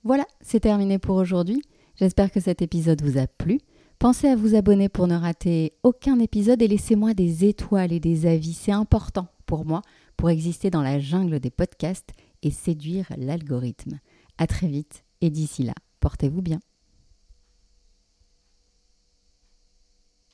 Voilà, 0.02 0.24
c'est 0.40 0.60
terminé 0.60 0.98
pour 0.98 1.16
aujourd'hui. 1.16 1.62
J'espère 1.96 2.30
que 2.30 2.40
cet 2.40 2.62
épisode 2.62 3.02
vous 3.02 3.18
a 3.18 3.26
plu. 3.26 3.60
Pensez 3.98 4.28
à 4.28 4.36
vous 4.36 4.54
abonner 4.54 4.88
pour 4.88 5.06
ne 5.06 5.16
rater 5.16 5.74
aucun 5.82 6.18
épisode 6.20 6.62
et 6.62 6.68
laissez-moi 6.68 7.12
des 7.12 7.44
étoiles 7.44 7.92
et 7.92 8.00
des 8.00 8.24
avis. 8.26 8.54
C'est 8.54 8.72
important 8.72 9.26
pour 9.44 9.66
moi 9.66 9.82
pour 10.16 10.30
exister 10.30 10.70
dans 10.70 10.80
la 10.82 10.98
jungle 10.98 11.38
des 11.38 11.50
podcasts 11.50 12.10
et 12.42 12.50
séduire 12.50 13.06
l'algorithme. 13.16 13.98
À 14.38 14.46
très 14.46 14.68
vite 14.68 15.04
et 15.20 15.30
d'ici 15.30 15.62
là, 15.62 15.74
portez-vous 16.00 16.42
bien. 16.42 16.60